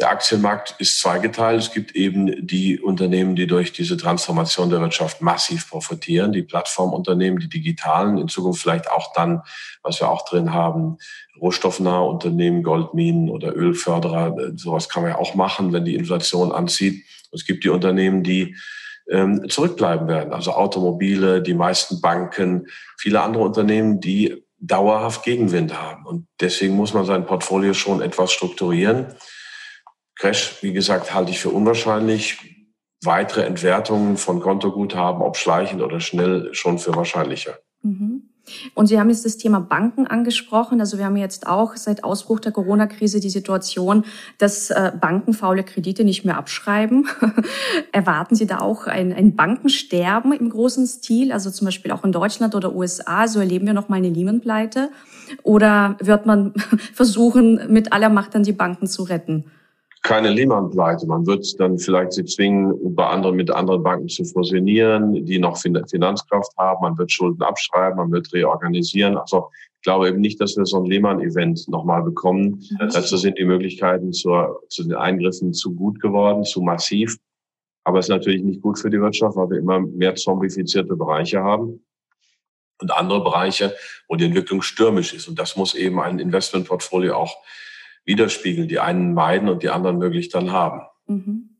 der 0.00 0.10
Aktienmarkt 0.10 0.74
ist 0.78 0.98
zweigeteilt. 0.98 1.60
Es 1.60 1.72
gibt 1.72 1.94
eben 1.94 2.44
die 2.44 2.80
Unternehmen, 2.80 3.36
die 3.36 3.46
durch 3.46 3.72
diese 3.72 3.96
Transformation 3.96 4.68
der 4.68 4.80
Wirtschaft 4.80 5.22
massiv 5.22 5.70
profitieren, 5.70 6.32
die 6.32 6.42
Plattformunternehmen, 6.42 7.38
die 7.38 7.48
digitalen, 7.48 8.18
in 8.18 8.26
Zukunft 8.26 8.60
vielleicht 8.60 8.90
auch 8.90 9.12
dann, 9.12 9.42
was 9.84 10.00
wir 10.00 10.10
auch 10.10 10.28
drin 10.28 10.52
haben, 10.52 10.96
rohstoffnahe 11.40 12.04
Unternehmen, 12.04 12.64
Goldminen 12.64 13.30
oder 13.30 13.54
Ölförderer. 13.54 14.56
Sowas 14.56 14.88
kann 14.88 15.04
man 15.04 15.12
ja 15.12 15.18
auch 15.18 15.36
machen, 15.36 15.72
wenn 15.72 15.84
die 15.84 15.94
Inflation 15.94 16.50
anzieht. 16.50 17.04
Es 17.30 17.44
gibt 17.44 17.62
die 17.62 17.70
Unternehmen, 17.70 18.24
die 18.24 18.56
ähm, 19.08 19.48
zurückbleiben 19.48 20.08
werden, 20.08 20.32
also 20.32 20.52
Automobile, 20.52 21.40
die 21.40 21.54
meisten 21.54 22.00
Banken, 22.00 22.66
viele 22.96 23.20
andere 23.22 23.44
Unternehmen, 23.44 24.00
die 24.00 24.44
dauerhaft 24.66 25.24
Gegenwind 25.24 25.80
haben. 25.80 26.06
Und 26.06 26.26
deswegen 26.40 26.74
muss 26.74 26.94
man 26.94 27.04
sein 27.04 27.26
Portfolio 27.26 27.74
schon 27.74 28.00
etwas 28.00 28.32
strukturieren. 28.32 29.14
Crash, 30.16 30.62
wie 30.62 30.72
gesagt, 30.72 31.12
halte 31.12 31.30
ich 31.30 31.40
für 31.40 31.50
unwahrscheinlich. 31.50 32.38
Weitere 33.02 33.42
Entwertungen 33.42 34.16
von 34.16 34.40
Kontoguthaben, 34.40 35.20
ob 35.20 35.36
schleichend 35.36 35.82
oder 35.82 36.00
schnell, 36.00 36.54
schon 36.54 36.78
für 36.78 36.94
wahrscheinlicher. 36.94 37.58
Mhm. 37.82 38.23
Und 38.74 38.86
Sie 38.86 38.98
haben 38.98 39.08
jetzt 39.08 39.24
das 39.24 39.36
Thema 39.36 39.60
Banken 39.60 40.06
angesprochen. 40.06 40.80
Also 40.80 40.98
wir 40.98 41.06
haben 41.06 41.16
jetzt 41.16 41.46
auch 41.46 41.76
seit 41.76 42.04
Ausbruch 42.04 42.40
der 42.40 42.52
Corona-Krise 42.52 43.20
die 43.20 43.30
Situation, 43.30 44.04
dass 44.38 44.70
äh, 44.70 44.92
Banken 45.00 45.32
faule 45.32 45.64
Kredite 45.64 46.04
nicht 46.04 46.24
mehr 46.24 46.36
abschreiben. 46.36 47.06
Erwarten 47.92 48.34
Sie 48.34 48.46
da 48.46 48.58
auch 48.60 48.86
ein, 48.86 49.12
ein 49.12 49.34
Bankensterben 49.34 50.32
im 50.32 50.50
großen 50.50 50.86
Stil? 50.86 51.32
Also 51.32 51.50
zum 51.50 51.66
Beispiel 51.66 51.90
auch 51.90 52.04
in 52.04 52.12
Deutschland 52.12 52.54
oder 52.54 52.74
USA, 52.74 53.28
so 53.28 53.40
erleben 53.40 53.66
wir 53.66 53.74
noch 53.74 53.88
mal 53.88 53.96
eine 53.96 54.10
Lehman-Pleite? 54.10 54.90
Oder 55.42 55.96
wird 56.00 56.26
man 56.26 56.52
versuchen, 56.92 57.72
mit 57.72 57.92
aller 57.92 58.08
Macht 58.08 58.34
dann 58.34 58.42
die 58.42 58.52
Banken 58.52 58.86
zu 58.86 59.04
retten? 59.04 59.44
Keine 60.04 60.28
Lehman-Pleite. 60.28 61.06
Man 61.06 61.26
wird 61.26 61.58
dann 61.58 61.78
vielleicht 61.78 62.12
sie 62.12 62.26
zwingen, 62.26 62.94
bei 62.94 63.06
anderen 63.06 63.36
mit 63.36 63.50
anderen 63.50 63.82
Banken 63.82 64.08
zu 64.08 64.22
fusionieren, 64.24 65.24
die 65.24 65.38
noch 65.38 65.56
Finanzkraft 65.56 66.54
haben. 66.58 66.82
Man 66.82 66.98
wird 66.98 67.10
Schulden 67.10 67.42
abschreiben, 67.42 67.96
man 67.96 68.12
wird 68.12 68.30
reorganisieren. 68.34 69.16
Also 69.16 69.48
ich 69.76 69.82
glaube 69.82 70.08
eben 70.08 70.20
nicht, 70.20 70.38
dass 70.42 70.58
wir 70.58 70.66
so 70.66 70.82
ein 70.82 70.84
Lehman-Event 70.84 71.68
nochmal 71.68 72.02
bekommen. 72.02 72.62
Mhm. 72.70 72.90
Dazu 72.92 73.16
sind 73.16 73.38
die 73.38 73.46
Möglichkeiten 73.46 74.12
zur, 74.12 74.62
zu 74.68 74.82
den 74.82 74.94
Eingriffen 74.94 75.54
zu 75.54 75.74
gut 75.74 75.98
geworden, 76.00 76.44
zu 76.44 76.60
massiv. 76.60 77.16
Aber 77.84 77.98
es 77.98 78.06
ist 78.06 78.10
natürlich 78.10 78.42
nicht 78.42 78.60
gut 78.60 78.78
für 78.78 78.90
die 78.90 79.00
Wirtschaft, 79.00 79.36
weil 79.36 79.50
wir 79.50 79.58
immer 79.58 79.80
mehr 79.80 80.14
zombifizierte 80.16 80.96
Bereiche 80.96 81.42
haben 81.42 81.82
und 82.78 82.92
andere 82.92 83.24
Bereiche, 83.24 83.74
wo 84.08 84.16
die 84.16 84.26
Entwicklung 84.26 84.60
stürmisch 84.60 85.14
ist. 85.14 85.28
Und 85.28 85.38
das 85.38 85.56
muss 85.56 85.74
eben 85.74 85.98
ein 85.98 86.18
Investmentportfolio 86.18 87.14
auch 87.14 87.34
widerspiegeln. 88.04 88.68
Die 88.68 88.80
einen 88.80 89.14
meiden 89.14 89.48
und 89.48 89.62
die 89.62 89.70
anderen 89.70 89.98
möglichst 89.98 90.34
dann 90.34 90.52
haben. 90.52 90.82
Mhm. 91.06 91.50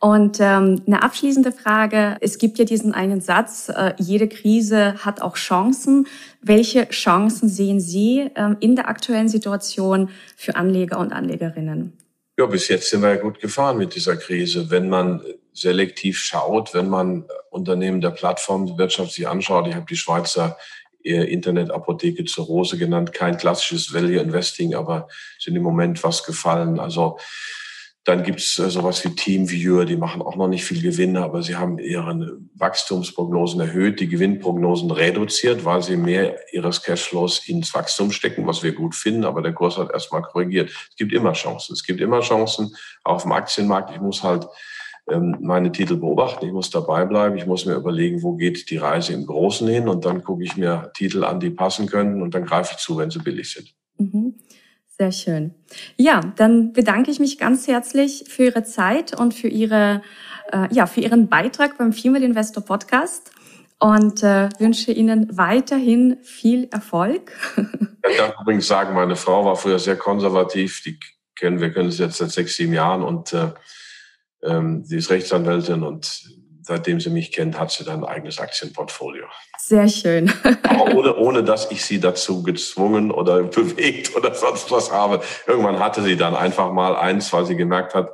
Und 0.00 0.38
ähm, 0.40 0.82
eine 0.86 1.02
abschließende 1.02 1.50
Frage. 1.50 2.18
Es 2.20 2.38
gibt 2.38 2.58
ja 2.58 2.64
diesen 2.64 2.92
einen 2.92 3.20
Satz, 3.20 3.70
äh, 3.70 3.94
jede 3.96 4.28
Krise 4.28 5.04
hat 5.04 5.22
auch 5.22 5.36
Chancen. 5.36 6.06
Welche 6.42 6.88
Chancen 6.90 7.48
sehen 7.48 7.80
Sie 7.80 8.30
ähm, 8.36 8.56
in 8.60 8.76
der 8.76 8.88
aktuellen 8.88 9.28
Situation 9.28 10.10
für 10.36 10.56
Anleger 10.56 10.98
und 10.98 11.12
Anlegerinnen? 11.12 11.96
Ja, 12.38 12.44
bis 12.46 12.68
jetzt 12.68 12.90
sind 12.90 13.00
wir 13.00 13.14
ja 13.14 13.16
gut 13.16 13.40
gefahren 13.40 13.78
mit 13.78 13.94
dieser 13.94 14.16
Krise. 14.16 14.70
Wenn 14.70 14.90
man 14.90 15.22
selektiv 15.54 16.18
schaut, 16.18 16.74
wenn 16.74 16.90
man 16.90 17.24
Unternehmen 17.50 18.02
der 18.02 18.10
Plattformwirtschaft 18.10 19.12
sich 19.12 19.26
anschaut, 19.26 19.66
ich 19.66 19.74
habe 19.74 19.86
die 19.88 19.96
Schweizer 19.96 20.58
Internetapotheke 21.14 22.24
zur 22.24 22.46
Rose 22.46 22.76
genannt. 22.78 23.12
Kein 23.12 23.36
klassisches 23.36 23.92
Value 23.92 24.20
Investing, 24.20 24.74
aber 24.74 25.08
sind 25.38 25.56
im 25.56 25.62
Moment 25.62 26.02
was 26.02 26.24
gefallen. 26.24 26.78
Also 26.78 27.18
Dann 28.06 28.22
gibt 28.22 28.38
es 28.38 28.56
äh, 28.60 28.70
sowas 28.70 29.04
wie 29.04 29.10
Teamviewer, 29.10 29.84
die 29.84 29.96
machen 29.96 30.22
auch 30.22 30.36
noch 30.36 30.46
nicht 30.46 30.64
viel 30.64 30.80
Gewinne, 30.80 31.24
aber 31.24 31.42
sie 31.42 31.56
haben 31.56 31.80
ihre 31.80 32.38
Wachstumsprognosen 32.54 33.60
erhöht, 33.60 33.98
die 33.98 34.06
Gewinnprognosen 34.06 34.92
reduziert, 34.92 35.64
weil 35.64 35.82
sie 35.82 35.96
mehr 35.96 36.38
ihres 36.52 36.84
Cashflows 36.84 37.48
ins 37.48 37.74
Wachstum 37.74 38.12
stecken, 38.12 38.46
was 38.46 38.62
wir 38.62 38.72
gut 38.72 38.94
finden, 38.94 39.24
aber 39.24 39.42
der 39.42 39.54
Kurs 39.54 39.76
hat 39.76 39.90
erstmal 39.92 40.22
korrigiert. 40.22 40.70
Es 40.70 40.96
gibt 40.96 41.12
immer 41.12 41.32
Chancen. 41.32 41.72
Es 41.72 41.82
gibt 41.82 42.00
immer 42.00 42.20
Chancen 42.20 42.76
auf 43.02 43.22
dem 43.22 43.32
Aktienmarkt. 43.32 43.90
Ich 43.92 44.00
muss 44.00 44.22
halt 44.22 44.46
meine 45.06 45.70
Titel 45.70 45.96
beobachten, 45.96 46.46
ich 46.46 46.52
muss 46.52 46.70
dabei 46.70 47.04
bleiben, 47.04 47.36
ich 47.36 47.46
muss 47.46 47.64
mir 47.64 47.74
überlegen, 47.74 48.22
wo 48.22 48.32
geht 48.32 48.70
die 48.70 48.76
Reise 48.76 49.12
im 49.12 49.24
Großen 49.24 49.66
hin 49.68 49.88
und 49.88 50.04
dann 50.04 50.24
gucke 50.24 50.42
ich 50.42 50.56
mir 50.56 50.90
Titel 50.94 51.22
an, 51.22 51.38
die 51.38 51.50
passen 51.50 51.86
können 51.86 52.22
und 52.22 52.34
dann 52.34 52.44
greife 52.44 52.72
ich 52.72 52.78
zu, 52.78 52.96
wenn 52.98 53.10
sie 53.10 53.20
billig 53.20 53.52
sind. 53.52 53.72
Mhm. 53.98 54.34
Sehr 54.98 55.12
schön. 55.12 55.54
Ja, 55.96 56.20
dann 56.36 56.72
bedanke 56.72 57.10
ich 57.10 57.20
mich 57.20 57.38
ganz 57.38 57.68
herzlich 57.68 58.24
für 58.28 58.44
Ihre 58.44 58.64
Zeit 58.64 59.18
und 59.18 59.34
für 59.34 59.48
Ihre, 59.48 60.02
äh, 60.50 60.68
ja, 60.74 60.86
für 60.86 61.02
Ihren 61.02 61.28
Beitrag 61.28 61.76
beim 61.76 61.92
Female 61.92 62.24
Investor 62.24 62.64
Podcast 62.64 63.30
und 63.78 64.22
äh, 64.22 64.48
wünsche 64.58 64.92
Ihnen 64.92 65.36
weiterhin 65.36 66.18
viel 66.22 66.68
Erfolg. 66.70 67.32
Ich 68.08 68.18
darf 68.18 68.40
übrigens 68.40 68.68
sagen, 68.68 68.94
meine 68.94 69.16
Frau 69.16 69.44
war 69.44 69.56
früher 69.56 69.80
sehr 69.80 69.96
konservativ. 69.96 70.80
Die 70.84 70.96
kennen 71.34 71.60
wir 71.60 71.72
können 71.72 71.90
sie 71.90 72.04
jetzt 72.04 72.18
seit 72.18 72.30
sechs, 72.30 72.54
sieben 72.54 72.72
Jahren 72.72 73.02
und 73.02 73.32
äh, 73.32 73.48
ähm, 74.46 74.84
sie 74.84 74.96
ist 74.96 75.10
Rechtsanwältin 75.10 75.82
und 75.82 76.24
seitdem 76.62 77.00
sie 77.00 77.10
mich 77.10 77.30
kennt, 77.32 77.58
hat 77.58 77.70
sie 77.70 77.84
dann 77.84 78.04
ein 78.04 78.10
eigenes 78.10 78.38
Aktienportfolio. 78.40 79.24
Sehr 79.58 79.88
schön. 79.88 80.32
Aber 80.64 80.94
ohne, 80.94 81.16
ohne, 81.16 81.44
dass 81.44 81.70
ich 81.70 81.84
sie 81.84 82.00
dazu 82.00 82.42
gezwungen 82.42 83.10
oder 83.10 83.42
bewegt 83.44 84.16
oder 84.16 84.34
sonst 84.34 84.70
was 84.70 84.90
habe. 84.90 85.20
Irgendwann 85.46 85.78
hatte 85.78 86.02
sie 86.02 86.16
dann 86.16 86.34
einfach 86.34 86.72
mal 86.72 86.96
eins, 86.96 87.32
weil 87.32 87.46
sie 87.46 87.56
gemerkt 87.56 87.94
hat, 87.94 88.10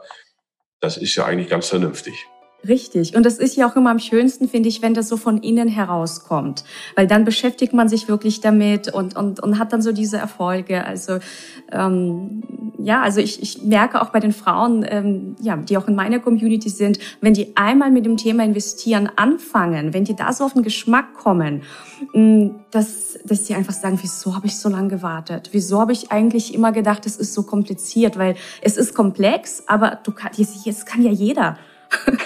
das 0.80 0.96
ist 0.96 1.14
ja 1.14 1.24
eigentlich 1.24 1.48
ganz 1.48 1.68
vernünftig. 1.68 2.26
Richtig. 2.68 3.16
Und 3.16 3.26
das 3.26 3.38
ist 3.38 3.56
ja 3.56 3.68
auch 3.68 3.74
immer 3.74 3.90
am 3.90 3.98
schönsten, 3.98 4.48
finde 4.48 4.68
ich, 4.68 4.82
wenn 4.82 4.94
das 4.94 5.08
so 5.08 5.16
von 5.16 5.38
innen 5.38 5.66
herauskommt. 5.66 6.62
Weil 6.94 7.08
dann 7.08 7.24
beschäftigt 7.24 7.72
man 7.72 7.88
sich 7.88 8.08
wirklich 8.08 8.40
damit 8.40 8.92
und, 8.92 9.16
und, 9.16 9.40
und 9.40 9.58
hat 9.58 9.72
dann 9.72 9.82
so 9.82 9.90
diese 9.90 10.18
Erfolge. 10.18 10.84
Also 10.84 11.18
ähm, 11.72 12.42
ja, 12.78 13.02
also 13.02 13.20
ich, 13.20 13.42
ich 13.42 13.64
merke 13.64 14.00
auch 14.00 14.10
bei 14.10 14.20
den 14.20 14.32
Frauen, 14.32 14.86
ähm, 14.88 15.34
ja, 15.40 15.56
die 15.56 15.76
auch 15.76 15.88
in 15.88 15.96
meiner 15.96 16.20
Community 16.20 16.68
sind, 16.68 17.00
wenn 17.20 17.34
die 17.34 17.56
einmal 17.56 17.90
mit 17.90 18.06
dem 18.06 18.16
Thema 18.16 18.44
investieren 18.44 19.10
anfangen, 19.16 19.92
wenn 19.92 20.04
die 20.04 20.14
da 20.14 20.32
so 20.32 20.44
auf 20.44 20.52
den 20.52 20.62
Geschmack 20.62 21.14
kommen, 21.14 21.62
mm, 22.14 22.50
dass, 22.70 23.18
dass 23.24 23.46
sie 23.46 23.56
einfach 23.56 23.74
sagen, 23.74 23.98
wieso 24.00 24.36
habe 24.36 24.46
ich 24.46 24.56
so 24.56 24.68
lange 24.68 24.88
gewartet? 24.88 25.48
Wieso 25.50 25.80
habe 25.80 25.92
ich 25.92 26.12
eigentlich 26.12 26.54
immer 26.54 26.70
gedacht, 26.70 27.06
es 27.06 27.16
ist 27.16 27.34
so 27.34 27.42
kompliziert? 27.42 28.16
Weil 28.18 28.36
es 28.60 28.76
ist 28.76 28.94
komplex, 28.94 29.64
aber 29.66 29.98
du 30.04 30.12
kannst, 30.12 30.38
jetzt 30.38 30.86
kann 30.86 31.02
ja 31.02 31.10
jeder. 31.10 31.58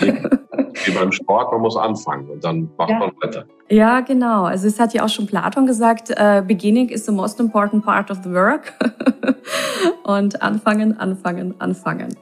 Wie 0.01 0.91
beim 0.93 1.13
Sport, 1.13 1.53
man 1.53 1.61
muss 1.61 1.77
anfangen 1.77 2.29
und 2.31 2.45
dann 2.45 2.71
macht 2.77 2.91
ja. 2.91 2.99
man 2.99 3.11
weiter. 3.23 3.47
Ja, 3.69 4.01
genau. 4.01 4.45
Also 4.45 4.69
es 4.69 4.79
hat 4.79 4.95
ja 4.95 5.05
auch 5.05 5.09
schon 5.09 5.27
Platon 5.27 5.67
gesagt, 5.67 6.11
uh, 6.11 6.43
beginning 6.43 6.89
is 6.89 7.07
the 7.07 7.13
most 7.13 7.41
important 7.41 7.85
part 7.85 8.11
of 8.11 8.19
the 8.23 8.31
work. 8.31 8.73
und 10.05 10.41
anfangen, 10.43 10.99
anfangen, 10.99 11.55
anfangen. 11.61 12.17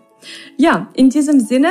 Ja, 0.57 0.89
in 0.95 1.11
diesem 1.11 1.41
Sinne 1.41 1.69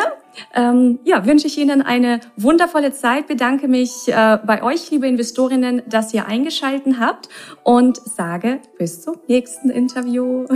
ähm, 0.54 1.00
ja, 1.04 1.26
wünsche 1.26 1.48
ich 1.48 1.58
Ihnen 1.58 1.82
eine 1.82 2.20
wundervolle 2.38 2.92
Zeit, 2.92 3.28
bedanke 3.28 3.68
mich 3.68 4.08
äh, 4.08 4.38
bei 4.46 4.64
euch, 4.64 4.90
liebe 4.92 5.08
Investorinnen, 5.08 5.84
dass 5.88 6.14
ihr 6.14 6.28
eingeschalten 6.28 7.00
habt 7.00 7.30
und 7.64 7.98
sage 7.98 8.60
bis 8.78 9.02
zum 9.02 9.16
nächsten 9.28 9.70
Interview. 9.70 10.46